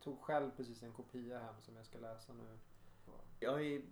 tog 0.00 0.20
själv 0.20 0.50
precis 0.56 0.82
en 0.82 0.92
kopia 0.92 1.38
hem 1.38 1.54
som 1.60 1.76
jag 1.76 1.86
ska 1.86 1.98
läsa 1.98 2.32
nu. 2.32 2.58
Jag 3.40 3.52
har 3.52 3.58
ju 3.58 3.82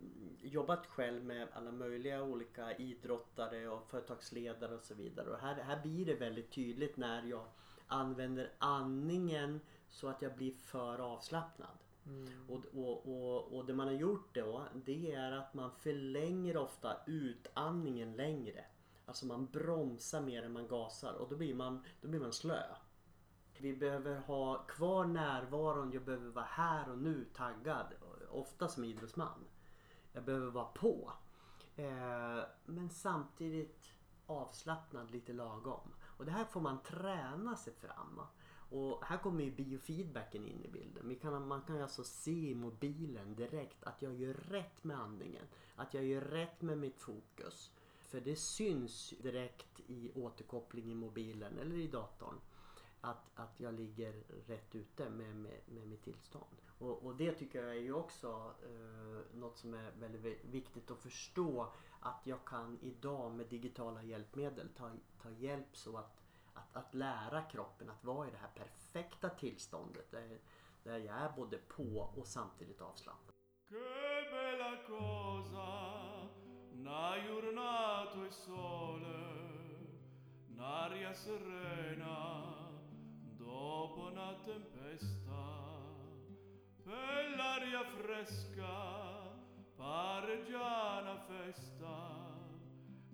jobbat 0.43 0.87
själv 0.87 1.25
med 1.25 1.49
alla 1.53 1.73
möjliga 1.73 2.23
olika 2.23 2.77
idrottare 2.77 3.69
och 3.69 3.91
företagsledare 3.91 4.75
och 4.75 4.83
så 4.83 4.95
vidare. 4.95 5.31
Och 5.31 5.39
här, 5.39 5.55
här 5.55 5.83
blir 5.83 6.07
det 6.07 6.15
väldigt 6.15 6.51
tydligt 6.51 6.97
när 6.97 7.23
jag 7.23 7.45
använder 7.87 8.53
andningen 8.59 9.61
så 9.89 10.09
att 10.09 10.23
jag 10.23 10.37
blir 10.37 10.53
för 10.53 10.99
avslappnad. 10.99 11.79
Mm. 12.07 12.51
Och, 12.51 12.65
och, 12.75 13.07
och, 13.07 13.57
och 13.57 13.67
det 13.67 13.75
man 13.75 13.87
har 13.87 13.95
gjort 13.95 14.35
då 14.35 14.65
det 14.85 15.13
är 15.13 15.33
att 15.33 15.55
man 15.55 15.71
förlänger 15.71 16.57
ofta 16.57 16.97
utandningen 17.07 18.13
längre. 18.13 18.65
Alltså 19.11 19.27
man 19.27 19.47
bromsar 19.47 20.21
mer 20.21 20.43
än 20.43 20.53
man 20.53 20.69
gasar 20.69 21.13
och 21.13 21.29
då 21.29 21.37
blir 21.37 21.55
man, 21.55 21.85
då 22.01 22.09
blir 22.09 22.21
man 22.21 22.33
slö. 22.33 22.63
Vi 23.59 23.77
behöver 23.77 24.17
ha 24.19 24.59
kvar 24.59 25.05
närvaron, 25.05 25.93
jag 25.93 26.05
behöver 26.05 26.31
vara 26.31 26.45
här 26.45 26.91
och 26.91 26.99
nu 26.99 27.25
taggad. 27.35 27.87
Ofta 28.31 28.69
som 28.69 28.85
idrottsman. 28.85 29.45
Jag 30.13 30.25
behöver 30.25 30.51
vara 30.51 30.65
på. 30.65 31.13
Eh, 31.77 32.45
men 32.65 32.91
samtidigt 32.91 33.91
avslappnad 34.27 35.11
lite 35.11 35.33
lagom. 35.33 35.95
Och 36.03 36.25
det 36.25 36.33
här 36.33 36.45
får 36.45 36.61
man 36.61 36.83
träna 36.83 37.57
sig 37.57 37.73
fram. 37.73 38.21
Och 38.71 39.05
här 39.05 39.19
kommer 39.19 39.45
ju 39.45 39.51
biofeedbacken 39.51 40.47
in 40.47 40.65
i 40.65 40.69
bilden. 40.69 41.17
Kan, 41.17 41.49
man 41.49 41.63
kan 41.63 41.83
alltså 41.83 42.05
se 42.05 42.51
i 42.51 42.55
mobilen 42.55 43.35
direkt 43.35 43.85
att 43.85 44.03
jag 44.03 44.15
gör 44.15 44.35
rätt 44.35 44.85
med 44.85 44.99
andningen. 44.99 45.47
Att 45.77 45.95
jag 45.95 46.05
gör 46.05 46.21
rätt 46.21 46.63
med 46.63 46.79
mitt 46.79 47.01
fokus. 47.01 47.73
För 48.11 48.21
det 48.21 48.37
syns 48.37 49.15
direkt 49.19 49.81
i 49.87 50.13
återkoppling 50.15 50.93
i 50.93 50.95
mobilen 50.95 51.59
eller 51.59 51.77
i 51.77 51.87
datorn. 51.87 52.41
Att, 53.01 53.31
att 53.35 53.61
jag 53.61 53.75
ligger 53.75 54.13
rätt 54.47 54.75
ute 54.75 55.11
med, 55.11 55.37
med, 55.37 55.61
med 55.67 55.89
mitt 55.89 56.03
tillstånd. 56.03 56.57
Och, 56.79 57.07
och 57.07 57.17
det 57.17 57.33
tycker 57.33 57.63
jag 57.63 57.77
är 57.77 57.81
ju 57.81 57.93
också 57.93 58.55
eh, 58.63 59.37
något 59.39 59.59
som 59.59 59.75
är 59.75 59.91
väldigt 60.01 60.45
viktigt 60.45 60.91
att 60.91 60.99
förstå. 60.99 61.73
Att 62.01 62.21
jag 62.25 62.45
kan 62.45 62.79
idag 62.83 63.33
med 63.33 63.47
digitala 63.47 64.03
hjälpmedel 64.03 64.69
ta, 64.69 64.91
ta 65.23 65.31
hjälp 65.31 65.77
så 65.77 65.97
att, 65.97 66.23
att, 66.53 66.77
att 66.77 66.95
lära 66.95 67.43
kroppen 67.43 67.91
att 67.91 68.05
vara 68.05 68.29
i 68.29 68.31
det 68.31 68.37
här 68.37 68.51
perfekta 68.55 69.29
tillståndet. 69.29 70.11
Där, 70.11 70.39
där 70.83 70.99
jag 70.99 71.17
är 71.17 71.33
både 71.37 71.59
på 71.59 72.11
och 72.17 72.27
samtidigt 72.27 72.81
avslappnad. 72.81 73.35
Che 76.81 76.87
bella 76.87 77.11
una 77.11 77.21
giornata 77.27 78.25
e 78.27 78.31
sole, 78.31 79.19
un'aria 80.49 81.13
serena, 81.13 82.43
dopo 83.37 84.09
una 84.11 84.35
tempesta, 84.45 85.43
per 86.83 87.37
l'aria 87.37 87.85
fresca, 87.85 88.75
pare 89.77 90.45
già 90.49 91.01
una 91.03 91.19
festa, 91.29 91.97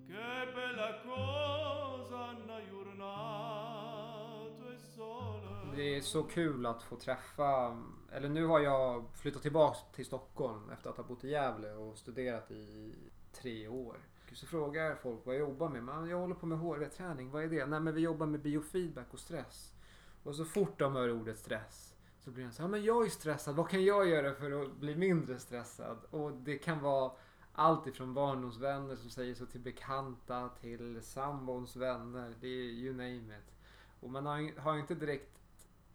che 0.07 0.53
bella 0.55 1.01
cosa, 1.05 2.37
una 2.45 2.61
giornata 2.71 4.65
e 4.73 4.79
sole. 4.95 5.75
Det 5.75 5.97
är 5.97 6.01
så 6.01 6.23
kul 6.23 6.67
att 6.67 6.83
få 6.83 6.97
träffa, 6.97 7.77
eller 8.13 8.29
nu 8.29 8.47
har 8.47 8.61
jag 8.61 9.05
flyttat 9.17 9.43
tillbaka 9.43 9.79
till 9.95 10.07
Stockholm 10.07 10.71
efter 10.71 10.91
att 10.91 10.97
ha 10.97 11.05
bott 11.05 11.25
i 11.25 11.31
Gävle 11.31 11.73
och 11.73 11.99
studerat 11.99 12.51
i 12.51 12.95
tre 13.41 13.69
år. 13.69 13.97
Så 14.33 14.47
frågar 14.47 14.95
folk 14.95 15.27
vad 15.27 15.35
jag 15.35 15.41
jobbar 15.41 15.69
med. 15.69 15.85
Men 15.85 16.09
jag 16.09 16.19
håller 16.19 16.35
på 16.35 16.47
med 16.47 16.59
HRV-träning. 16.59 17.31
Vad 17.31 17.45
är 17.45 17.49
det? 17.49 17.67
Nej 17.67 17.81
men 17.81 17.95
vi 17.95 18.01
jobbar 18.01 18.27
med 18.27 18.41
biofeedback 18.41 19.07
och 19.15 19.21
stress. 19.21 19.73
Och 20.23 20.35
så 20.35 20.45
fort 20.45 20.79
de 20.79 20.97
hör 20.97 21.11
ordet 21.11 21.39
stress 21.39 21.97
så 22.27 22.33
blir 22.33 22.45
de 22.45 22.53
så 22.53 22.63
här, 22.63 22.69
men 22.69 22.85
jag 22.85 23.07
är 23.07 23.11
stressad. 23.11 23.57
Vad 23.57 23.69
kan 23.69 23.85
jag 23.85 24.09
göra 24.09 24.35
för 24.35 24.63
att 24.63 24.77
bli 24.77 24.97
mindre 24.97 25.39
stressad? 25.39 25.99
Och 26.11 26.33
det 26.33 26.59
kan 26.59 26.81
vara 26.81 27.13
allt 27.53 27.87
ifrån 27.87 28.15
barndomsvänner 28.15 28.97
som 28.97 29.11
säger 29.11 29.35
så 29.35 29.47
till 29.47 29.61
bekanta 29.61 30.49
till 30.61 31.03
sambons 31.03 31.77
vänner. 31.77 32.35
Det 32.41 32.47
är 32.47 32.63
you 32.63 32.93
name 32.93 33.39
it. 33.39 33.55
Och 34.01 34.11
man 34.11 34.27
har 34.27 34.39
ju 34.39 34.59
har 34.59 34.79
inte 34.79 34.95
direkt 34.95 35.39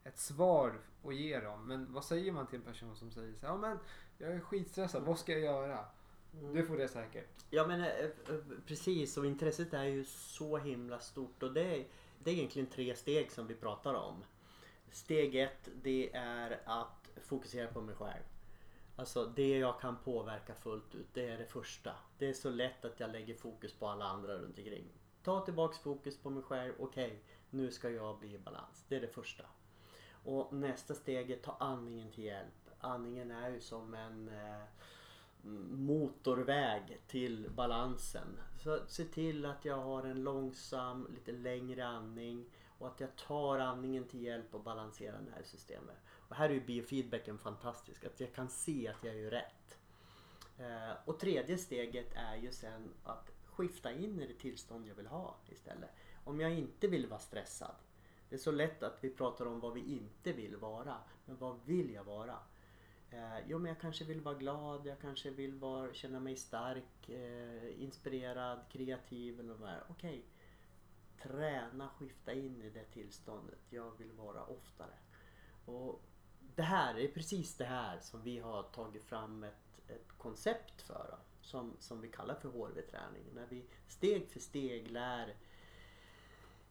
ett 0.04 0.20
svar 0.20 0.82
att 1.04 1.16
ge 1.16 1.40
dem. 1.40 1.68
Men 1.68 1.94
vad 1.94 2.04
säger 2.04 2.32
man 2.32 2.48
till 2.48 2.60
en 2.60 2.66
person 2.66 2.96
som 2.96 3.12
säger 3.12 3.36
så 3.36 3.46
här, 3.46 3.54
ja 3.54 3.58
men 3.58 3.80
jag 4.18 4.32
är 4.32 4.40
skitstressad, 4.40 5.04
vad 5.04 5.20
ska 5.20 5.32
jag 5.32 5.42
göra? 5.42 5.86
Mm. 6.34 6.54
Du 6.54 6.66
får 6.66 6.78
det 6.78 6.88
säkert. 6.88 7.30
Ja 7.50 7.68
men 7.68 7.82
eh, 7.82 7.88
eh, 7.88 8.10
precis 8.66 9.18
och 9.18 9.26
intresset 9.26 9.74
är 9.74 9.84
ju 9.84 10.04
så 10.06 10.58
himla 10.58 11.00
stort 11.00 11.44
och 11.44 11.54
det 11.54 11.62
är, 11.62 11.88
det 12.24 12.32
är 12.32 12.36
egentligen 12.36 12.68
tre 12.70 12.96
steg 12.96 13.32
som 13.32 13.48
vi 13.48 13.56
pratar 13.56 13.94
om. 13.94 14.24
Steg 14.92 15.36
ett 15.36 15.70
det 15.84 16.12
är 16.14 16.62
att 16.66 17.10
fokusera 17.22 17.68
på 17.68 17.82
mig 17.82 17.96
själv. 17.96 18.24
Alltså 18.96 19.26
det 19.26 19.58
jag 19.58 19.80
kan 19.80 19.98
påverka 20.04 20.56
fullt 20.56 20.96
ut, 20.96 21.08
det 21.14 21.28
är 21.28 21.38
det 21.38 21.46
första. 21.46 21.96
Det 22.18 22.30
är 22.30 22.34
så 22.34 22.50
lätt 22.50 22.86
att 22.86 23.00
jag 23.00 23.12
lägger 23.12 23.36
fokus 23.36 23.74
på 23.74 23.88
alla 23.88 24.06
andra 24.06 24.38
runt 24.38 24.58
omkring. 24.58 24.88
Ta 25.24 25.46
tillbaks 25.46 25.80
fokus 25.80 26.18
på 26.18 26.30
mig 26.30 26.44
själv, 26.44 26.74
okej 26.80 27.24
nu 27.52 27.72
ska 27.72 27.90
jag 27.90 28.20
bli 28.20 28.34
i 28.34 28.40
balans. 28.40 28.86
Det 28.88 28.96
är 28.96 29.02
det 29.02 29.08
första. 29.08 29.46
Och 30.24 30.54
nästa 30.54 30.94
steg 30.96 31.32
är 31.32 31.38
ta 31.38 31.58
andningen 31.60 32.12
till 32.12 32.24
hjälp. 32.24 32.70
Andningen 32.80 33.32
är 33.32 33.50
ju 33.50 33.62
som 33.62 33.94
en 33.94 34.28
eh, 34.28 34.64
motorväg 35.72 37.02
till 37.08 37.50
balansen. 37.56 38.40
Så 38.64 38.80
se 38.88 39.04
till 39.04 39.46
att 39.46 39.66
jag 39.66 39.78
har 39.78 40.04
en 40.04 40.24
långsam, 40.24 41.08
lite 41.14 41.32
längre 41.32 41.88
andning 41.88 42.46
och 42.78 42.88
att 42.88 43.00
jag 43.00 43.16
tar 43.16 43.60
andningen 43.60 44.08
till 44.08 44.22
hjälp 44.22 44.56
och 44.56 44.64
balanserar 44.64 45.22
nervsystemet. 45.22 45.98
Och 46.30 46.36
här 46.36 46.50
är 46.50 46.54
ju 46.54 46.66
biofeedbacken 46.66 47.38
fantastisk, 47.38 48.06
att 48.06 48.20
jag 48.20 48.34
kan 48.34 48.50
se 48.50 48.88
att 48.88 49.04
jag 49.04 49.16
gör 49.16 49.32
rätt. 49.32 49.80
Eh, 50.58 50.98
och 51.06 51.20
tredje 51.20 51.58
steget 51.58 52.14
är 52.16 52.36
ju 52.36 52.52
sen 52.52 52.94
att 53.04 53.32
skifta 53.46 53.92
in 53.92 54.22
i 54.22 54.28
det 54.28 54.34
tillstånd 54.34 54.88
jag 54.88 54.96
vill 54.96 55.08
ha 55.08 55.36
istället. 55.50 55.90
Om 56.24 56.40
jag 56.40 56.54
inte 56.54 56.88
vill 56.88 57.08
vara 57.08 57.20
stressad. 57.20 57.76
Det 58.30 58.36
är 58.36 58.40
så 58.40 58.52
lätt 58.52 58.84
att 58.84 58.98
vi 59.02 59.10
pratar 59.10 59.46
om 59.46 59.60
vad 59.60 59.74
vi 59.74 59.80
inte 59.80 60.32
vill 60.32 60.56
vara. 60.56 60.98
Men 61.26 61.38
vad 61.38 61.60
vill 61.66 61.94
jag 61.94 62.04
vara? 62.04 62.38
Eh, 63.12 63.40
jo 63.48 63.60
men 63.60 63.70
jag 63.70 63.80
kanske 63.80 64.04
vill 64.04 64.22
vara 64.22 64.36
glad, 64.36 64.86
jag 64.86 65.00
kanske 65.00 65.30
vill 65.30 65.54
vara, 65.54 65.94
känna 65.94 66.20
mig 66.20 66.36
stark, 66.36 67.10
eh, 67.10 67.84
inspirerad, 67.84 68.60
kreativ 68.70 69.40
eller 69.40 69.54
vad 69.54 69.70
det 69.70 69.76
är. 69.76 69.84
Okej. 69.90 70.26
Träna, 71.24 71.90
skifta 71.90 72.34
in 72.34 72.62
i 72.62 72.70
det 72.70 72.84
tillståndet. 72.84 73.60
Jag 73.70 73.98
vill 73.98 74.12
vara 74.12 74.44
oftare. 74.44 74.94
Och 75.66 76.02
det 76.56 76.62
här 76.62 77.00
är 77.00 77.08
precis 77.08 77.58
det 77.58 77.66
här 77.66 78.00
som 78.00 78.22
vi 78.22 78.40
har 78.40 78.64
tagit 78.64 79.04
fram 79.04 79.44
ett, 79.44 79.90
ett 79.90 80.18
koncept 80.18 80.82
för. 80.82 81.08
då, 81.12 81.18
Som, 81.42 81.76
som 81.80 82.02
vi 82.02 82.08
kallar 82.08 82.36
för 82.36 82.50
HRV-träning. 82.50 83.24
När 83.34 83.46
vi 83.50 83.66
steg 83.88 84.30
för 84.30 84.40
steg 84.40 84.92
lär 84.92 85.36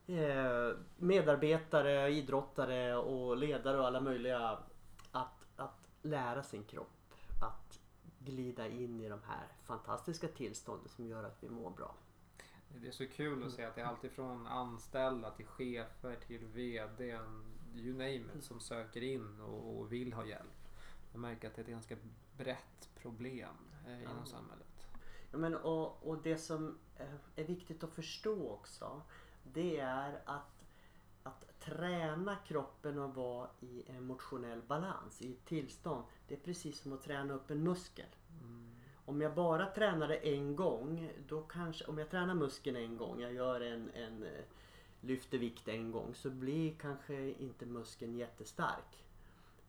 eh, 0.06 0.76
medarbetare, 0.96 2.10
idrottare 2.10 2.96
och 2.96 3.36
ledare 3.36 3.78
och 3.78 3.86
alla 3.86 4.00
möjliga 4.00 4.58
lära 6.02 6.42
sin 6.42 6.64
kropp 6.64 7.14
att 7.40 7.80
glida 8.18 8.68
in 8.68 9.00
i 9.00 9.08
de 9.08 9.20
här 9.26 9.46
fantastiska 9.62 10.28
tillstånden 10.28 10.88
som 10.88 11.06
gör 11.06 11.24
att 11.24 11.42
vi 11.42 11.48
mår 11.48 11.70
bra. 11.70 11.94
Det 12.68 12.88
är 12.88 12.92
så 12.92 13.06
kul 13.06 13.46
att 13.46 13.52
se 13.52 13.64
att 13.64 13.74
det 13.74 13.80
är 13.80 13.84
alltifrån 13.84 14.46
anställda 14.46 15.30
till 15.30 15.46
chefer 15.46 16.16
till 16.16 16.44
VD, 16.46 17.18
you 17.74 17.92
name 17.92 18.14
it, 18.14 18.44
som 18.44 18.60
söker 18.60 19.02
in 19.02 19.40
och, 19.40 19.78
och 19.78 19.92
vill 19.92 20.12
ha 20.12 20.26
hjälp. 20.26 20.68
Jag 21.12 21.20
märker 21.20 21.48
att 21.48 21.54
det 21.54 21.60
är 21.60 21.64
ett 21.64 21.70
ganska 21.70 21.96
brett 22.36 22.88
problem 22.94 23.56
eh, 23.86 24.02
inom 24.02 24.16
Ja. 24.18 24.26
samhället. 24.26 24.66
Ja, 25.30 25.38
men, 25.38 25.54
och, 25.54 26.08
och 26.08 26.22
det 26.22 26.38
som 26.38 26.78
eh, 26.96 27.14
är 27.36 27.44
viktigt 27.44 27.84
att 27.84 27.92
förstå 27.94 28.50
också 28.50 29.02
det 29.42 29.78
är 29.80 30.22
att 30.26 30.59
träna 31.60 32.36
kroppen 32.36 32.98
och 32.98 33.14
vara 33.14 33.48
i 33.60 33.84
emotionell 33.88 34.62
balans, 34.62 35.22
i 35.22 35.32
ett 35.32 35.44
tillstånd. 35.44 36.04
Det 36.28 36.34
är 36.34 36.38
precis 36.38 36.80
som 36.80 36.92
att 36.92 37.02
träna 37.02 37.34
upp 37.34 37.50
en 37.50 37.62
muskel. 37.62 38.06
Mm. 38.42 38.70
Om 39.04 39.20
jag 39.20 39.34
bara 39.34 39.66
tränar 39.66 40.08
det 40.08 40.16
en 40.16 40.56
gång, 40.56 41.12
då 41.28 41.42
kanske, 41.42 41.84
om 41.84 41.98
jag 41.98 42.10
tränar 42.10 42.34
muskeln 42.34 42.76
en 42.76 42.96
gång, 42.96 43.20
jag 43.20 43.32
gör 43.32 43.60
en, 43.60 43.90
en 43.90 44.22
eh, 44.22 44.44
lyfter 45.00 45.38
vikt 45.38 45.68
en 45.68 45.90
gång, 45.90 46.14
så 46.14 46.30
blir 46.30 46.74
kanske 46.74 47.30
inte 47.30 47.66
muskeln 47.66 48.14
jättestark. 48.14 49.04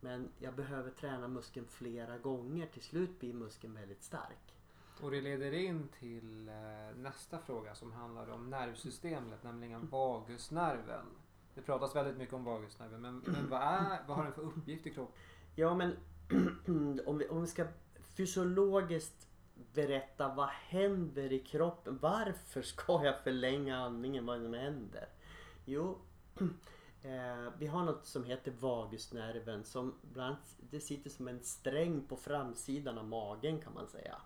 Men 0.00 0.28
jag 0.38 0.54
behöver 0.54 0.90
träna 0.90 1.28
muskeln 1.28 1.66
flera 1.66 2.18
gånger, 2.18 2.66
till 2.66 2.82
slut 2.82 3.20
blir 3.20 3.34
muskeln 3.34 3.74
väldigt 3.74 4.02
stark. 4.02 4.54
Och 5.00 5.10
det 5.10 5.20
leder 5.20 5.52
in 5.52 5.88
till 5.98 6.48
eh, 6.48 6.96
nästa 6.96 7.38
fråga 7.38 7.74
som 7.74 7.92
handlar 7.92 8.30
om 8.30 8.50
nervsystemet, 8.50 9.42
nämligen 9.42 9.88
vagusnerven. 9.88 11.06
Det 11.54 11.62
pratas 11.62 11.96
väldigt 11.96 12.16
mycket 12.16 12.34
om 12.34 12.44
vagusnerven 12.44 13.00
men, 13.00 13.22
men 13.26 13.50
vad, 13.50 13.60
är, 13.62 13.98
vad 14.06 14.16
har 14.16 14.24
den 14.24 14.32
för 14.32 14.42
uppgift 14.42 14.86
i 14.86 14.90
kroppen? 14.90 15.14
Ja 15.54 15.74
men 15.74 15.96
om 17.06 17.18
vi, 17.18 17.28
om 17.28 17.40
vi 17.40 17.46
ska 17.46 17.66
fysiologiskt 18.16 19.28
berätta 19.72 20.34
vad 20.34 20.48
händer 20.48 21.32
i 21.32 21.38
kroppen. 21.38 21.98
Varför 22.02 22.62
ska 22.62 23.04
jag 23.04 23.20
förlänga 23.20 23.76
andningen? 23.76 24.26
Vad 24.26 24.42
som 24.42 24.54
händer? 24.54 25.08
Jo, 25.64 25.98
eh, 27.02 27.52
vi 27.58 27.66
har 27.66 27.84
något 27.84 28.06
som 28.06 28.24
heter 28.24 28.52
vagusnerven 28.60 29.64
som 29.64 29.94
bland 30.02 30.28
annat, 30.28 30.56
det 30.70 30.80
sitter 30.80 31.10
som 31.10 31.28
en 31.28 31.40
sträng 31.42 32.06
på 32.06 32.16
framsidan 32.16 32.98
av 32.98 33.04
magen 33.08 33.60
kan 33.60 33.74
man 33.74 33.86
säga. 33.86 34.16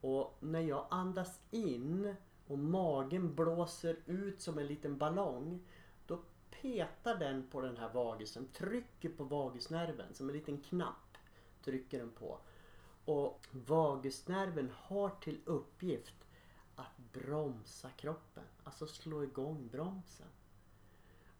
Och 0.00 0.36
när 0.40 0.60
jag 0.60 0.86
andas 0.90 1.40
in 1.50 2.14
och 2.46 2.58
magen 2.58 3.34
blåser 3.34 3.96
ut 4.06 4.40
som 4.40 4.58
en 4.58 4.66
liten 4.66 4.98
ballong 4.98 5.60
petar 6.64 7.18
den 7.18 7.46
på 7.50 7.60
den 7.60 7.76
här 7.76 7.92
vagusen, 7.92 8.48
trycker 8.52 9.08
på 9.08 9.24
vagusnerven 9.24 10.14
som 10.14 10.28
en 10.28 10.34
liten 10.34 10.60
knapp. 10.60 11.18
Trycker 11.64 11.98
den 11.98 12.10
på. 12.10 12.38
Och 13.04 13.46
vagusnerven 13.50 14.72
har 14.76 15.10
till 15.10 15.40
uppgift 15.44 16.14
att 16.76 16.96
bromsa 17.12 17.90
kroppen. 17.90 18.44
Alltså 18.64 18.86
slå 18.86 19.22
igång 19.22 19.68
bromsen. 19.72 20.26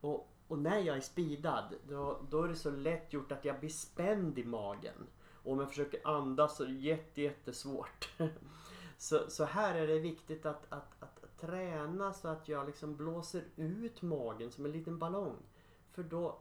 Och, 0.00 0.28
och 0.48 0.58
när 0.58 0.78
jag 0.78 0.96
är 0.96 1.00
speedad 1.00 1.74
då, 1.88 2.20
då 2.30 2.42
är 2.42 2.48
det 2.48 2.56
så 2.56 2.70
lätt 2.70 3.12
gjort 3.12 3.32
att 3.32 3.44
jag 3.44 3.60
blir 3.60 3.70
spänd 3.70 4.38
i 4.38 4.44
magen. 4.44 5.06
Och 5.32 5.52
om 5.52 5.60
jag 5.60 5.68
försöker 5.68 6.06
andas 6.06 6.56
så 6.56 6.62
är 6.62 6.68
det 6.68 6.74
jätte, 6.74 7.22
jättesvårt. 7.22 8.08
Så, 8.98 9.30
så 9.30 9.44
här 9.44 9.74
är 9.74 9.86
det 9.86 9.98
viktigt 9.98 10.46
att, 10.46 10.72
att, 10.72 11.02
att 11.02 11.23
träna 11.46 12.12
så 12.12 12.28
att 12.28 12.48
jag 12.48 12.66
liksom 12.66 12.96
blåser 12.96 13.44
ut 13.56 14.02
magen 14.02 14.50
som 14.50 14.64
en 14.64 14.72
liten 14.72 14.98
ballong. 14.98 15.36
För 15.90 16.02
då 16.02 16.38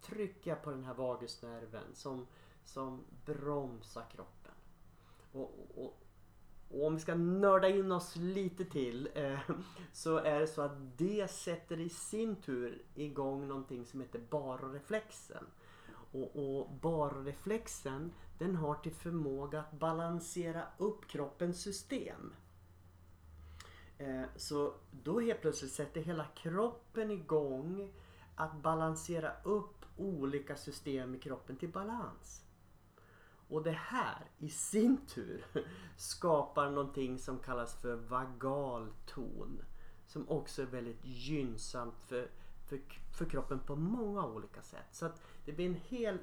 trycker 0.00 0.50
jag 0.50 0.62
på 0.62 0.70
den 0.70 0.84
här 0.84 0.94
vagusnerven 0.94 1.94
som, 1.94 2.26
som 2.64 3.04
bromsar 3.24 4.04
kroppen. 4.10 4.52
Och, 5.32 5.52
och, 5.74 6.00
och 6.70 6.86
om 6.86 6.94
vi 6.94 7.00
ska 7.00 7.14
nörda 7.14 7.68
in 7.68 7.92
oss 7.92 8.16
lite 8.16 8.64
till 8.64 9.08
eh, 9.14 9.40
så 9.92 10.16
är 10.16 10.40
det 10.40 10.46
så 10.46 10.62
att 10.62 10.98
det 10.98 11.30
sätter 11.30 11.80
i 11.80 11.88
sin 11.88 12.36
tur 12.36 12.82
igång 12.94 13.48
någonting 13.48 13.86
som 13.86 14.00
heter 14.00 14.20
baroreflexen. 14.30 15.46
Och, 16.12 16.36
och 16.36 16.70
baroreflexen 16.70 18.12
den 18.38 18.56
har 18.56 18.74
till 18.74 18.92
förmåga 18.92 19.60
att 19.60 19.72
balansera 19.72 20.62
upp 20.78 21.08
kroppens 21.08 21.62
system. 21.62 22.32
Eh, 23.98 24.22
så 24.36 24.74
då 24.90 25.20
helt 25.20 25.40
plötsligt 25.40 25.72
sätter 25.72 26.00
hela 26.00 26.24
kroppen 26.24 27.10
igång 27.10 27.92
att 28.34 28.62
balansera 28.62 29.32
upp 29.42 29.84
olika 29.96 30.56
system 30.56 31.14
i 31.14 31.18
kroppen 31.18 31.56
till 31.56 31.68
balans. 31.68 32.44
Och 33.48 33.62
det 33.62 33.70
här 33.70 34.30
i 34.38 34.48
sin 34.48 35.06
tur 35.06 35.44
skapar 35.96 36.70
någonting 36.70 37.18
som 37.18 37.38
kallas 37.38 37.74
för 37.74 37.96
vagal 37.96 38.92
ton. 39.06 39.62
Som 40.06 40.28
också 40.28 40.62
är 40.62 40.66
väldigt 40.66 41.04
gynnsamt 41.04 41.94
för, 42.06 42.30
för, 42.68 42.80
för 43.18 43.24
kroppen 43.24 43.58
på 43.58 43.76
många 43.76 44.26
olika 44.26 44.62
sätt. 44.62 44.86
Så 44.92 45.06
att 45.06 45.22
det 45.44 45.52
blir 45.52 45.66
en 45.66 45.80
hel... 45.88 46.18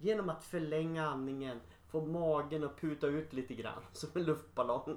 Genom 0.00 0.28
att 0.28 0.44
förlänga 0.44 1.06
andningen, 1.06 1.60
få 1.88 2.06
magen 2.06 2.64
att 2.64 2.80
puta 2.80 3.06
ut 3.06 3.32
lite 3.32 3.54
grann 3.54 3.82
som 3.92 4.08
en 4.14 4.22
luftballong. 4.22 4.96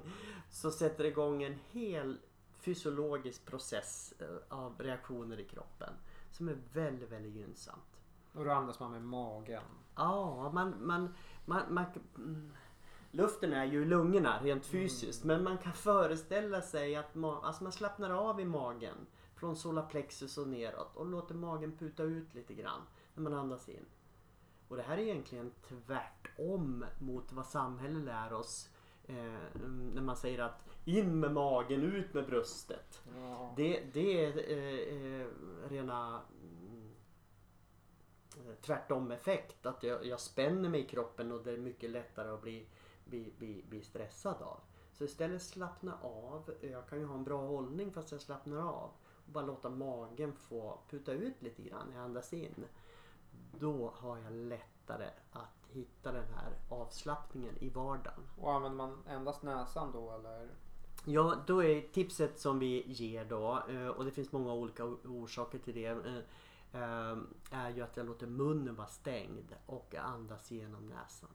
Så 0.50 0.70
sätter 0.70 1.04
det 1.04 1.10
igång 1.10 1.42
en 1.42 1.58
hel 1.70 2.18
fysiologisk 2.52 3.46
process 3.46 4.14
eh, 4.18 4.56
av 4.58 4.74
reaktioner 4.78 5.40
i 5.40 5.44
kroppen. 5.44 5.94
Som 6.30 6.48
är 6.48 6.56
väldigt, 6.72 7.12
väldigt 7.12 7.34
gynnsamt. 7.34 8.00
Och 8.32 8.44
då 8.44 8.50
andas 8.50 8.80
man 8.80 8.92
med 8.92 9.02
magen. 9.02 9.62
Ja, 9.96 10.50
man, 10.54 10.86
man, 10.86 11.14
man, 11.44 11.74
man, 11.74 11.84
mm, 12.16 12.52
luften 13.10 13.52
är 13.52 13.64
ju 13.64 13.82
i 13.82 13.84
lungorna 13.84 14.40
rent 14.42 14.66
fysiskt. 14.66 15.24
Men 15.24 15.44
man 15.44 15.58
kan 15.58 15.72
föreställa 15.72 16.62
sig 16.62 16.96
att 16.96 17.14
ma- 17.14 17.42
alltså 17.42 17.62
man 17.62 17.72
slappnar 17.72 18.10
av 18.10 18.40
i 18.40 18.44
magen. 18.44 19.06
Från 19.34 19.56
solarplexus 19.56 20.38
och 20.38 20.48
neråt 20.48 20.96
och 20.96 21.06
låter 21.06 21.34
magen 21.34 21.76
puta 21.76 22.02
ut 22.02 22.34
lite 22.34 22.54
grann 22.54 22.80
när 23.14 23.22
man 23.22 23.34
andas 23.34 23.68
in. 23.68 23.84
Och 24.72 24.78
det 24.78 24.84
här 24.84 24.98
är 24.98 25.02
egentligen 25.02 25.52
tvärtom 25.68 26.84
mot 26.98 27.32
vad 27.32 27.46
samhället 27.46 28.02
lär 28.02 28.32
oss. 28.32 28.68
Eh, 29.04 29.60
när 29.94 30.02
man 30.02 30.16
säger 30.16 30.38
att 30.38 30.64
in 30.84 31.20
med 31.20 31.32
magen, 31.32 31.82
ut 31.82 32.14
med 32.14 32.26
bröstet. 32.26 33.02
Ja. 33.16 33.54
Det, 33.56 33.82
det 33.92 34.24
är 34.24 34.50
eh, 34.50 35.20
eh, 35.20 35.26
rena 35.68 36.22
mm, 36.42 36.92
eh, 38.36 38.54
tvärtom 38.60 39.10
effekt. 39.10 39.66
Att 39.66 39.82
jag, 39.82 40.06
jag 40.06 40.20
spänner 40.20 40.68
mig 40.68 40.80
i 40.80 40.86
kroppen 40.86 41.32
och 41.32 41.44
det 41.44 41.52
är 41.52 41.58
mycket 41.58 41.90
lättare 41.90 42.28
att 42.28 42.42
bli, 42.42 42.66
bli, 43.04 43.32
bli, 43.38 43.64
bli 43.68 43.82
stressad 43.82 44.42
av. 44.42 44.60
Så 44.92 45.04
istället 45.04 45.42
slappna 45.42 45.98
av. 46.02 46.54
Jag 46.60 46.88
kan 46.88 46.98
ju 46.98 47.04
ha 47.04 47.14
en 47.14 47.24
bra 47.24 47.46
hållning 47.46 47.92
fast 47.92 48.12
jag 48.12 48.20
slappnar 48.20 48.58
av. 48.58 48.90
Och 49.26 49.32
bara 49.32 49.46
låta 49.46 49.70
magen 49.70 50.32
få 50.32 50.78
puta 50.90 51.12
ut 51.12 51.42
lite 51.42 51.62
grann 51.62 51.88
när 51.88 51.96
jag 51.96 52.04
andas 52.04 52.32
in. 52.32 52.64
Då 53.58 53.92
har 53.96 54.18
jag 54.18 54.32
lättare 54.32 55.10
att 55.32 55.62
hitta 55.68 56.12
den 56.12 56.26
här 56.34 56.52
avslappningen 56.68 57.56
i 57.58 57.68
vardagen. 57.68 58.28
Och 58.40 58.52
använder 58.52 58.76
man 58.76 59.02
endast 59.08 59.42
näsan 59.42 59.92
då 59.92 60.12
eller? 60.12 60.48
Ja, 61.04 61.36
då 61.46 61.64
är 61.64 61.80
tipset 61.92 62.40
som 62.40 62.58
vi 62.58 62.92
ger 62.92 63.24
då, 63.24 63.62
eh, 63.68 63.86
och 63.86 64.04
det 64.04 64.10
finns 64.10 64.32
många 64.32 64.52
olika 64.52 64.84
orsaker 64.84 65.58
till 65.58 65.74
det, 65.74 65.86
eh, 65.86 66.16
eh, 66.82 67.18
är 67.50 67.70
ju 67.70 67.82
att 67.82 67.96
jag 67.96 68.06
låter 68.06 68.26
munnen 68.26 68.74
vara 68.74 68.88
stängd 68.88 69.54
och 69.66 69.94
andas 69.94 70.50
genom 70.50 70.86
näsan. 70.86 71.30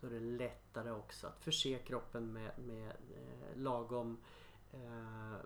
Då 0.00 0.06
är 0.06 0.10
det 0.10 0.20
lättare 0.20 0.90
också 0.90 1.26
att 1.26 1.40
förse 1.40 1.78
kroppen 1.78 2.32
med, 2.32 2.58
med 2.58 2.92
lagom 3.54 4.18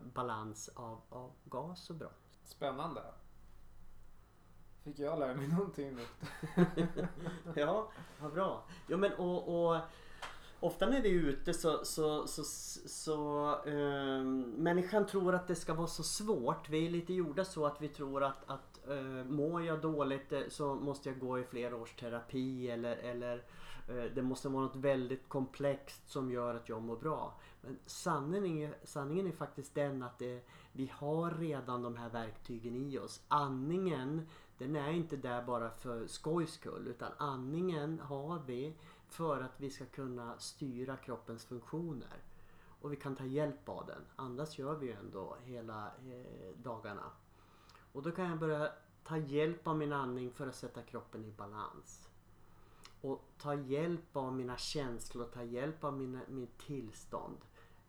balans 0.00 0.70
av, 0.74 1.00
av 1.08 1.30
gas 1.44 1.90
och 1.90 1.96
bra. 1.96 2.10
Spännande. 2.44 3.02
Fick 4.84 4.98
jag 4.98 5.18
lära 5.18 5.34
mig 5.34 5.48
någonting 5.48 5.96
nytt. 5.96 6.30
Ja, 7.54 7.90
vad 8.20 8.32
bra. 8.32 8.64
Jo 8.86 8.98
men 8.98 9.12
och, 9.12 9.70
och 9.72 9.80
ofta 10.60 10.86
när 10.86 11.02
vi 11.02 11.08
är 11.08 11.14
ute 11.14 11.54
så, 11.54 11.84
så, 11.84 12.26
så, 12.26 12.44
så 12.88 13.50
eh, 13.66 14.22
människan 14.56 15.06
tror 15.06 15.34
att 15.34 15.48
det 15.48 15.54
ska 15.54 15.74
vara 15.74 15.86
så 15.86 16.02
svårt. 16.02 16.68
Vi 16.68 16.86
är 16.86 16.90
lite 16.90 17.14
gjorda 17.14 17.44
så 17.44 17.66
att 17.66 17.82
vi 17.82 17.88
tror 17.88 18.24
att, 18.24 18.50
att 18.50 18.88
eh, 18.88 19.24
mår 19.24 19.64
jag 19.64 19.80
dåligt 19.80 20.32
eh, 20.32 20.40
så 20.48 20.74
måste 20.74 21.08
jag 21.08 21.18
gå 21.18 21.38
i 21.38 21.44
flera 21.44 21.76
års 21.76 21.94
terapi 21.94 22.70
eller, 22.70 22.96
eller 22.96 23.42
eh, 23.88 24.04
det 24.14 24.22
måste 24.22 24.48
vara 24.48 24.62
något 24.62 24.76
väldigt 24.76 25.28
komplext 25.28 26.10
som 26.10 26.30
gör 26.30 26.54
att 26.54 26.68
jag 26.68 26.82
mår 26.82 26.96
bra. 26.96 27.34
Men 27.60 27.78
sanningen 27.86 28.68
är, 28.68 28.76
sanningen 28.84 29.26
är 29.26 29.32
faktiskt 29.32 29.74
den 29.74 30.02
att 30.02 30.18
det, 30.18 30.44
vi 30.72 30.92
har 30.94 31.30
redan 31.30 31.82
de 31.82 31.96
här 31.96 32.08
verktygen 32.08 32.76
i 32.76 32.98
oss. 32.98 33.22
Andningen 33.28 34.28
den 34.58 34.76
är 34.76 34.90
inte 34.90 35.16
där 35.16 35.42
bara 35.42 35.70
för 35.70 36.06
skojs 36.06 36.52
skull 36.52 36.86
utan 36.88 37.12
andningen 37.18 38.00
har 38.00 38.42
vi 38.46 38.74
för 39.08 39.40
att 39.40 39.60
vi 39.60 39.70
ska 39.70 39.84
kunna 39.84 40.38
styra 40.38 40.96
kroppens 40.96 41.44
funktioner. 41.44 42.22
Och 42.80 42.92
vi 42.92 42.96
kan 42.96 43.16
ta 43.16 43.24
hjälp 43.24 43.68
av 43.68 43.86
den. 43.86 44.02
Andas 44.16 44.58
gör 44.58 44.74
vi 44.74 44.86
ju 44.86 44.92
ändå 44.92 45.36
hela 45.44 45.86
eh, 45.86 46.56
dagarna. 46.56 47.10
Och 47.92 48.02
då 48.02 48.10
kan 48.10 48.30
jag 48.30 48.38
börja 48.38 48.72
ta 49.04 49.16
hjälp 49.16 49.68
av 49.68 49.76
min 49.76 49.92
andning 49.92 50.30
för 50.30 50.46
att 50.46 50.54
sätta 50.54 50.82
kroppen 50.82 51.24
i 51.24 51.32
balans. 51.32 52.08
Och 53.00 53.24
ta 53.38 53.54
hjälp 53.54 54.16
av 54.16 54.32
mina 54.32 54.56
känslor, 54.56 55.24
ta 55.24 55.42
hjälp 55.42 55.84
av 55.84 55.92
mina, 55.92 56.20
mitt 56.28 56.58
tillstånd. 56.58 57.36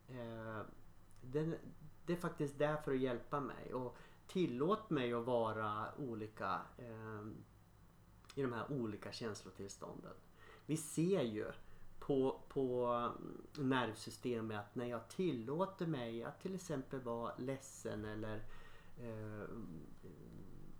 Eh, 0.09 0.61
den, 1.21 1.55
det 2.05 2.13
är 2.13 2.17
faktiskt 2.17 2.59
där 2.59 2.77
för 2.77 2.91
att 2.91 2.99
hjälpa 2.99 3.39
mig. 3.39 3.73
Och 3.73 3.97
tillåt 4.29 4.89
mig 4.89 5.13
att 5.13 5.25
vara 5.25 5.87
olika 5.97 6.61
eh, 6.77 7.27
i 8.35 8.41
de 8.41 8.53
här 8.53 8.71
olika 8.71 9.11
känslotillstånden. 9.11 10.13
Vi 10.65 10.77
ser 10.77 11.21
ju 11.21 11.51
på, 11.99 12.41
på 12.49 12.85
mm, 12.85 13.69
nervsystemet 13.69 14.59
att 14.59 14.75
när 14.75 14.85
jag 14.85 15.09
tillåter 15.09 15.87
mig 15.87 16.23
att 16.23 16.41
till 16.41 16.55
exempel 16.55 16.99
vara 16.99 17.33
ledsen 17.37 18.05
eller 18.05 18.43
eh, 18.99 19.49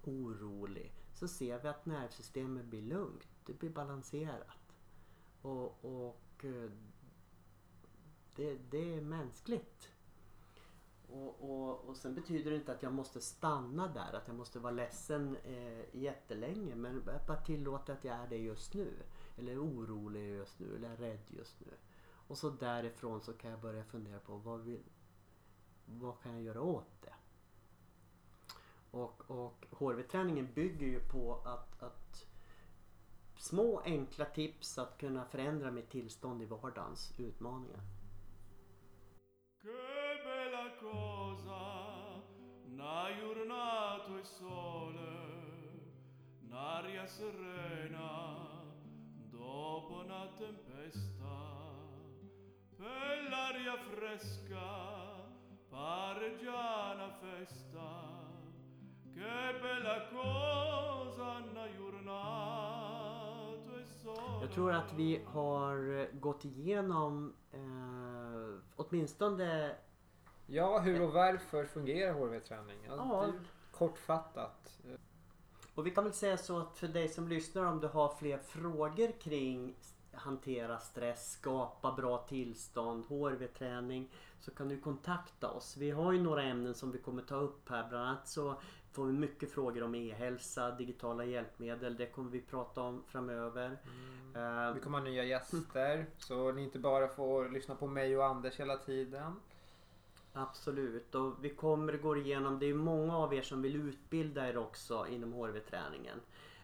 orolig 0.04 0.94
så 1.14 1.28
ser 1.28 1.60
vi 1.60 1.68
att 1.68 1.86
nervsystemet 1.86 2.66
blir 2.66 2.82
lugnt. 2.82 3.28
Det 3.46 3.54
blir 3.54 3.70
balanserat. 3.70 4.76
Och, 5.42 5.86
och 5.86 6.46
eh, 6.46 6.72
det, 8.36 8.56
det 8.56 8.94
är 8.96 9.02
mänskligt. 9.02 9.90
Och, 11.12 11.50
och, 11.50 11.86
och 11.86 11.98
sen 11.98 12.16
betyder 12.16 12.52
det 12.52 12.58
inte 12.58 12.72
att 12.72 12.84
jag 12.84 12.94
måste 12.94 13.22
stanna 13.22 13.88
där, 13.88 14.14
att 14.14 14.28
jag 14.28 14.36
måste 14.36 14.60
vara 14.60 14.74
ledsen 14.74 15.38
eh, 15.44 15.96
jättelänge. 15.96 16.76
Men 16.76 17.04
bara 17.28 17.38
tillåta 17.38 17.94
att 17.94 18.04
jag 18.04 18.16
är 18.16 18.28
det 18.28 18.38
just 18.38 18.74
nu. 18.74 18.94
Eller 19.38 19.52
är 19.52 19.64
orolig 19.64 20.30
just 20.30 20.60
nu, 20.60 20.76
eller 20.76 20.90
är 20.90 20.98
rädd 20.98 21.24
just 21.28 21.60
nu. 21.60 21.72
Och 22.28 22.38
så 22.38 22.50
därifrån 22.50 23.22
så 23.22 23.34
kan 23.34 23.52
jag 23.52 23.60
börja 23.60 23.84
fundera 23.84 24.20
på 24.20 24.38
vad, 24.38 24.60
vill, 24.60 24.84
vad 25.86 26.22
kan 26.22 26.34
jag 26.34 26.42
göra 26.42 26.62
åt 26.62 27.02
det? 27.02 27.14
Och, 28.92 29.32
och 29.32 29.68
HRV-träningen 29.72 30.54
bygger 30.54 30.88
ju 30.88 31.00
på 31.00 31.42
att, 31.46 31.84
att 31.84 32.26
små 33.38 33.80
enkla 33.80 34.26
tips 34.26 34.78
att 34.78 34.98
kunna 34.98 35.26
förändra 35.26 35.72
mitt 35.72 35.90
tillstånd 35.90 36.42
i 36.42 36.46
vardagens 36.46 37.14
utmaningar. 37.18 37.80
Good 39.62 39.99
una 42.80 43.10
giornata 43.20 44.18
e 44.18 44.24
sole, 44.24 45.12
un'aria 46.46 47.06
serena, 47.06 48.38
dopo 49.30 50.02
una 50.06 50.30
tempesta, 50.38 51.74
per 52.78 53.28
l'aria 53.30 53.78
fresca, 53.92 55.28
pare 55.68 56.38
già 56.42 56.94
una 56.96 57.12
festa. 57.20 58.18
Che 59.14 59.60
bella 59.60 60.08
cosa, 60.14 61.44
una 61.52 61.68
giornata 61.76 63.72
e 63.78 63.86
sole. 64.02 64.40
Jag 64.42 64.52
tror 64.52 64.72
att 64.72 64.94
vi 64.94 65.22
har 65.26 66.00
eh, 66.00 66.10
gått 66.14 66.46
igenom 66.46 67.34
eh, 67.52 67.60
åtminstone 68.76 69.76
Ja, 70.52 70.80
hur 70.80 71.02
och 71.02 71.14
varför 71.14 71.66
fungerar 71.66 72.14
HRV-träning? 72.14 72.78
Ja, 72.88 72.96
Ja. 72.98 73.34
Kortfattat. 73.72 74.80
Och 75.76 75.88
vi 75.88 75.92
kan 75.92 76.04
väl 76.04 76.14
säga 76.14 76.38
så 76.38 76.60
att 76.60 76.78
för 76.78 76.88
dig 76.88 77.08
som 77.10 77.28
lyssnar 77.28 77.66
om 77.66 77.80
du 77.80 77.88
har 77.88 78.16
fler 78.20 78.38
frågor 78.38 79.12
kring 79.20 79.76
hantera 80.12 80.80
stress, 80.80 81.32
skapa 81.32 81.92
bra 81.92 82.18
tillstånd, 82.18 83.06
HRV-träning 83.08 84.10
så 84.40 84.52
kan 84.52 84.70
du 84.70 84.80
kontakta 84.80 85.50
oss. 85.50 85.78
Vi 85.78 85.92
har 85.92 86.12
ju 86.12 86.22
några 86.22 86.44
ämnen 86.44 86.74
som 86.76 86.92
vi 86.92 86.98
kommer 86.98 87.22
ta 87.22 87.36
upp 87.36 87.70
här. 87.70 87.90
Bland 87.90 88.06
annat 88.08 88.28
så 88.28 88.56
får 88.92 89.06
vi 89.06 89.14
mycket 89.14 89.52
frågor 89.52 89.84
om 89.84 89.96
e-hälsa, 89.96 90.72
digitala 90.72 91.26
hjälpmedel. 91.26 91.98
Det 91.98 92.06
kommer 92.06 92.32
vi 92.32 92.42
prata 92.42 92.82
om 92.82 93.04
framöver. 93.08 93.78
Eh, 94.36 94.74
Vi 94.74 94.80
kommer 94.80 94.98
ha 94.98 95.06
nya 95.06 95.24
gäster 95.24 96.06
så 96.18 96.52
ni 96.52 96.64
inte 96.64 96.80
bara 96.80 97.08
får 97.08 97.50
lyssna 97.50 97.76
på 97.76 97.88
mig 97.88 98.18
och 98.18 98.26
Anders 98.26 98.60
hela 98.60 98.78
tiden. 98.78 99.36
Absolut 100.34 101.16
och 101.16 101.44
vi 101.44 101.50
kommer 101.50 101.94
gå 101.94 102.18
igenom, 102.18 102.60
det 102.60 102.66
är 102.66 102.74
många 102.74 103.18
av 103.18 103.34
er 103.34 103.42
som 103.42 103.62
vill 103.62 103.76
utbilda 103.76 104.50
er 104.50 104.58
också 104.58 105.08
inom 105.10 105.34
HRV-träningen. 105.34 106.20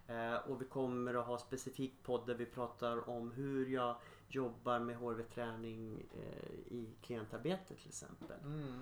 Eh, 0.07 0.35
och 0.35 0.61
vi 0.61 0.65
kommer 0.65 1.13
att 1.13 1.25
ha 1.25 1.37
specifikt 1.37 2.03
podd 2.03 2.27
där 2.27 2.35
vi 2.35 2.45
pratar 2.45 3.09
om 3.09 3.31
hur 3.31 3.65
jag 3.65 3.95
jobbar 4.27 4.79
med 4.79 4.97
HRV-träning 4.97 6.03
eh, 6.13 6.73
i 6.73 6.95
klientarbete 7.01 7.75
till 7.75 7.87
exempel. 7.87 8.37
Mm. 8.43 8.81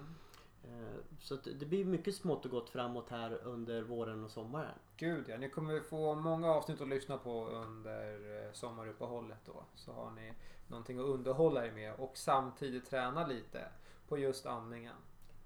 Eh, 0.64 1.00
så 1.20 1.36
det 1.36 1.66
blir 1.66 1.86
mycket 1.86 2.16
smått 2.16 2.46
och 2.46 2.52
gott 2.52 2.70
framåt 2.70 3.10
här 3.10 3.40
under 3.44 3.82
våren 3.82 4.24
och 4.24 4.32
sommaren. 4.32 4.76
Gud 4.98 5.26
ja, 5.28 5.38
ni 5.38 5.50
kommer 5.50 5.80
få 5.80 6.16
många 6.16 6.52
avsnitt 6.52 6.82
att 6.82 6.88
lyssna 6.88 7.18
på 7.18 7.48
under 7.48 8.46
eh, 8.46 8.54
sommaruppehållet 8.54 9.46
då. 9.46 9.64
Så 9.76 9.92
har 9.92 10.12
ni 10.12 10.34
någonting 10.68 11.00
att 11.00 11.06
underhålla 11.06 11.66
er 11.66 11.72
med 11.72 11.94
och 11.94 12.18
samtidigt 12.18 12.90
träna 12.90 13.28
lite 13.28 13.68
på 14.08 14.18
just 14.18 14.46
andningen. 14.46 14.96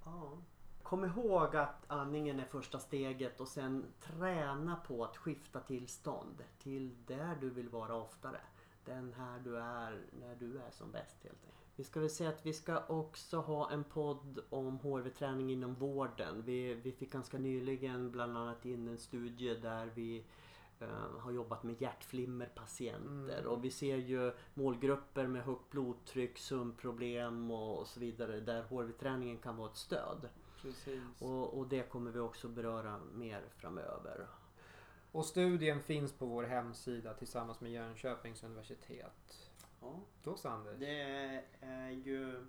Ja. 0.06 0.38
Kom 0.84 1.06
ihåg 1.06 1.56
att 1.56 1.84
andningen 1.88 2.40
är 2.40 2.46
första 2.46 2.80
steget 2.80 3.40
och 3.40 3.48
sen 3.48 3.86
träna 4.00 4.76
på 4.76 5.04
att 5.04 5.18
skifta 5.18 5.60
tillstånd 5.60 6.44
till 6.60 6.96
där 7.06 7.38
du 7.42 7.50
vill 7.50 7.70
vara 7.70 7.96
oftare. 7.96 8.40
Den 8.86 9.14
här 9.14 9.40
du 9.40 9.58
är 9.58 10.02
när 10.20 10.36
du 10.36 10.58
är 10.58 10.72
som 10.72 10.92
bäst 10.92 11.24
helt 11.24 11.44
enkelt. 11.46 11.58
Vi 11.76 11.84
ska 11.84 12.00
väl 12.00 12.10
säga 12.10 12.30
att 12.30 12.46
vi 12.46 12.54
ska 12.54 12.84
också 12.88 13.38
ha 13.38 13.72
en 13.72 13.84
podd 13.84 14.40
om 14.50 14.80
HRV-träning 14.80 15.52
inom 15.52 15.74
vården. 15.74 16.44
Vi, 16.46 16.74
vi 16.74 16.92
fick 16.92 17.12
ganska 17.12 17.38
nyligen 17.38 18.12
bland 18.12 18.38
annat 18.38 18.66
in 18.66 18.88
en 18.88 18.98
studie 18.98 19.54
där 19.54 19.92
vi 19.96 20.26
har 21.20 21.32
jobbat 21.32 21.64
med 21.64 21.82
hjärtflimmerpatienter 21.82 23.40
Mm. 23.40 23.52
och 23.52 23.64
vi 23.66 23.72
ser 23.72 23.98
ju 23.98 24.34
målgrupper 24.54 25.28
med 25.28 25.44
högt 25.44 25.70
blodtryck, 25.70 26.38
sömnproblem 26.38 27.52
och 27.52 27.88
så 27.88 28.00
vidare 28.00 28.40
där 28.40 28.64
HRV-träningen 28.64 29.38
kan 29.38 29.58
vara 29.58 29.70
ett 29.70 29.78
stöd. 29.78 30.30
Och, 31.20 31.30
Och, 31.30 31.58
och 31.58 31.68
det 31.68 31.90
kommer 31.90 32.12
vi 32.12 32.20
också 32.20 32.48
beröra 32.48 33.00
mer 33.14 33.42
framöver. 33.58 34.28
studien 35.26 35.82
finns 35.82 36.14
på 36.14 36.26
vår 36.26 36.44
hemsida 36.44 37.14
tillsammans 37.14 37.62
med 37.62 37.72
Jönköpings 37.72 38.44
universitet. 38.44 39.50
Ja, 39.82 40.00
Då 40.24 40.36
så 40.36 40.50
Anders. 40.50 40.80
det 40.80 41.02
är 41.62 41.90
ju 41.90 42.46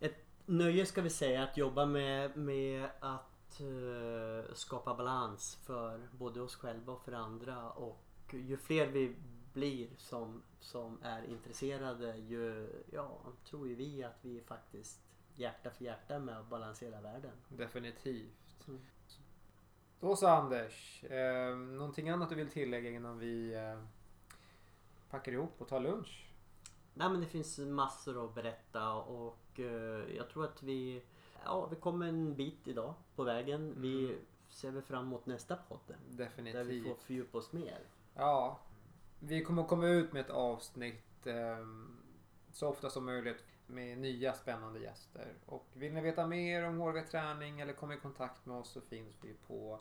ett 0.00 0.24
nöje 0.46 0.86
ska 0.86 1.02
vi 1.02 1.10
säga 1.10 1.42
att 1.42 1.56
jobba 1.56 1.86
med, 1.86 2.36
med 2.36 2.88
att 3.00 3.29
eh, 3.60 4.54
skapa 4.54 4.94
balans 4.94 5.58
för 5.66 6.08
både 6.12 6.40
oss 6.40 6.56
själva 6.56 6.92
och 6.92 7.04
för 7.04 7.12
andra. 7.12 7.70
Och 7.70 8.04
ju 8.30 8.56
fler 8.56 8.86
vi 8.86 9.16
blir 9.52 9.88
som, 9.96 10.42
som 10.60 10.98
är 11.02 11.24
intresserade 11.24 12.16
ju, 12.16 12.68
ja, 12.92 13.20
tror 13.44 13.68
ju 13.68 13.74
vi 13.74 14.04
att 14.04 14.18
vi 14.22 14.40
faktiskt 14.40 15.00
hjärta 15.36 15.70
för 15.70 15.84
hjärta 15.84 16.18
med 16.18 16.38
att 16.38 16.48
balansera 16.48 17.00
världen. 17.00 17.32
Definitivt. 17.48 18.68
Mm. 18.68 18.80
Då 20.00 20.16
så 20.16 20.26
Anders. 20.26 21.04
Eh, 21.04 21.56
någonting 21.56 22.08
annat 22.08 22.28
du 22.28 22.34
vill 22.34 22.50
tillägga 22.50 22.90
innan 22.90 23.18
vi 23.18 23.54
eh, 23.54 23.82
packar 25.10 25.32
ihop 25.32 25.60
och 25.60 25.68
tar 25.68 25.80
lunch? 25.80 26.30
Nej 26.94 27.10
men 27.10 27.20
det 27.20 27.26
finns 27.26 27.58
massor 27.58 28.24
att 28.24 28.34
berätta 28.34 28.92
och 28.92 29.38
jag 30.16 30.28
tror 30.30 30.44
att 30.44 30.62
vi, 30.62 31.02
ja, 31.44 31.66
vi 31.66 31.76
kommer 31.76 32.06
en 32.06 32.34
bit 32.34 32.68
idag 32.68 32.94
på 33.16 33.24
vägen. 33.24 33.74
Vi 33.76 34.04
Mm. 34.04 34.18
ser 34.48 34.70
väl 34.70 34.82
fram 34.82 35.04
emot 35.04 35.26
nästa 35.26 35.56
podd 35.56 35.78
där 35.86 35.96
vi 36.08 36.16
Definitivt. 36.16 36.86
får 36.86 36.94
fördjupa 36.94 37.38
oss 37.38 37.52
mer. 37.52 37.78
Ja, 38.14 38.60
vi 39.20 39.44
kommer 39.44 39.64
komma 39.64 39.86
ut 39.88 40.12
med 40.12 40.20
ett 40.20 40.30
avsnitt 40.30 41.26
eh, 41.26 41.66
så 42.52 42.68
ofta 42.68 42.90
som 42.90 43.04
möjligt 43.04 43.44
med 43.66 43.98
nya 43.98 44.32
spännande 44.32 44.80
gäster. 44.80 45.32
Och 45.46 45.66
vill 45.72 45.92
ni 45.92 46.00
veta 46.00 46.26
mer 46.26 46.64
om 46.64 46.80
HRV 46.80 47.02
Träning 47.06 47.60
eller 47.60 47.72
komma 47.72 47.94
i 47.94 47.98
kontakt 47.98 48.46
med 48.46 48.56
oss 48.56 48.68
så 48.70 48.80
finns 48.80 49.14
vi 49.24 49.34
på 49.46 49.78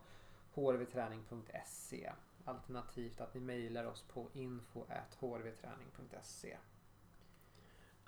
hrvträning.se. 0.56 2.12
Alternativt 2.46 3.22
att 3.22 3.34
ni 3.34 3.40
mejlar 3.40 3.86
oss 3.86 4.02
på 4.14 4.28
info.hrvträning.se. 4.34 6.58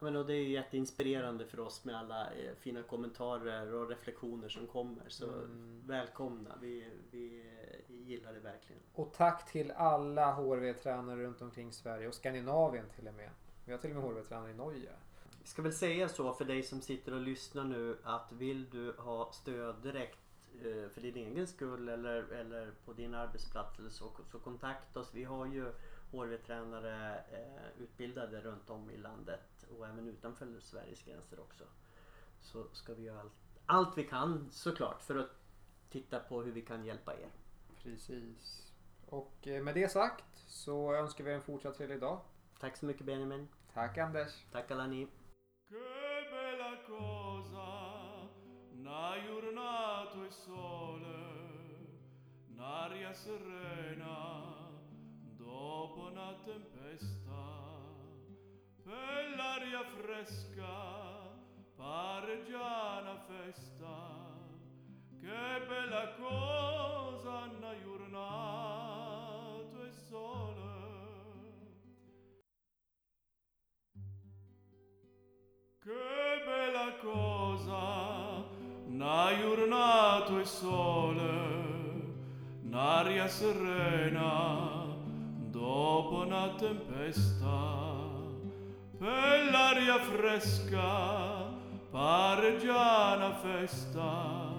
Men 0.03 0.15
och 0.15 0.25
det 0.25 0.33
är 0.33 0.43
jätteinspirerande 0.43 1.45
för 1.45 1.59
oss 1.59 1.85
med 1.85 1.95
alla 1.95 2.31
eh, 2.31 2.55
fina 2.59 2.83
kommentarer 2.83 3.73
och 3.73 3.89
reflektioner 3.89 4.49
som 4.49 4.67
kommer. 4.67 5.03
Så 5.07 5.25
Mm. 5.25 5.83
välkomna, 5.87 6.57
vi, 6.61 6.87
vi 7.11 7.43
gillar 7.87 8.33
det 8.33 8.39
verkligen. 8.39 8.81
Och 8.93 9.13
tack 9.13 9.51
till 9.51 9.71
alla 9.71 10.33
HRV-tränare 10.33 11.23
runt 11.23 11.41
omkring 11.41 11.71
Sverige 11.73 12.07
och 12.07 12.13
Skandinavien 12.13 12.85
till 12.95 13.07
och 13.07 13.13
med. 13.13 13.29
Vi 13.65 13.71
har 13.71 13.79
till 13.79 13.89
och 13.89 13.95
med 13.95 14.05
HRV-tränare 14.05 14.51
i 14.51 14.53
Norge. 14.53 14.89
Vi 15.41 15.47
ska 15.47 15.61
väl 15.61 15.73
säga 15.73 16.09
så 16.09 16.33
för 16.33 16.45
dig 16.45 16.63
som 16.63 16.81
sitter 16.81 17.13
och 17.13 17.21
lyssnar 17.21 17.63
nu 17.63 17.97
att 18.03 18.31
vill 18.31 18.69
du 18.69 18.93
ha 18.97 19.31
stöd 19.31 19.75
direkt 19.83 20.19
eh, 20.65 20.89
för 20.89 21.01
din 21.01 21.15
egen 21.15 21.47
skull 21.47 21.89
eller, 21.89 22.23
eller 22.23 22.71
på 22.85 22.93
din 22.93 23.13
arbetsplats 23.15 23.79
så, 23.89 24.11
så 24.31 24.39
kontakta 24.39 24.99
oss. 24.99 25.09
Vi 25.13 25.23
har 25.23 25.45
ju 25.45 25.71
HRV-tränare 26.11 27.23
eh, 27.31 27.81
utbildade 27.83 28.41
runt 28.41 28.69
om 28.69 28.91
i 28.91 28.97
landet 28.97 29.39
och 29.77 29.87
även 29.87 30.07
utanför 30.07 30.59
Sveriges 30.59 31.03
gränser 31.03 31.39
också. 31.39 31.63
Så 32.41 32.67
ska 32.73 32.93
vi 32.93 33.03
göra 33.03 33.19
allt, 33.19 33.33
allt 33.65 33.97
vi 33.97 34.03
kan 34.03 34.51
såklart 34.51 35.01
för 35.01 35.15
att 35.15 35.29
titta 35.89 36.19
på 36.19 36.41
hur 36.41 36.51
vi 36.51 36.61
kan 36.61 36.85
hjälpa 36.85 37.13
er. 37.13 37.29
Precis. 37.83 38.73
Och 39.05 39.47
eh, 39.47 39.63
med 39.63 39.75
det 39.75 39.91
sagt 39.91 40.37
så 40.47 40.93
önskar 40.93 41.23
vi 41.23 41.33
en 41.33 41.41
fortsatt 41.41 41.77
trevlig 41.77 41.99
dag. 41.99 42.19
Tack 42.59 42.77
så 42.77 42.85
mycket 42.85 43.05
Benjamin. 43.05 43.47
Tack 43.73 43.97
Anders. 43.97 44.45
Tack 44.51 44.71
alla 44.71 44.87
ni. 44.87 45.01
E 45.01 45.07
un'aria 52.61 53.13
serena, 53.13 54.69
dopo 55.37 56.07
una 56.07 56.33
tempesta, 56.45 57.60
bell'aria 58.91 59.83
fresca 59.97 60.75
pare 61.75 62.43
già 62.49 62.99
una 63.01 63.17
festa 63.29 63.95
che 65.19 65.65
bella 65.67 66.05
cosa 66.19 67.33
una 67.57 67.73
giornata 67.83 68.19
e 69.87 69.91
sole. 70.09 70.79
Che 75.83 76.43
bella 76.45 76.89
cosa 77.01 77.83
una 78.87 79.37
giornata 79.39 80.39
e 80.39 80.45
sole 80.45 81.61
un'aria 82.71 83.27
serena 83.27 84.87
dopo 85.49 86.23
una 86.25 86.55
tempesta 86.55 87.90
e 89.03 89.49
l'aria 89.49 89.97
fresca 89.99 91.49
pare 91.89 92.57
già 92.57 93.15
una 93.15 93.33
festa 93.33 94.53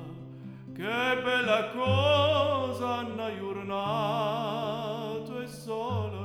che 0.74 1.20
bella 1.22 1.70
cosa 1.70 2.96
hanno 2.96 3.38
giornata 3.38 3.82
e 5.42 5.46
solo 5.46 6.21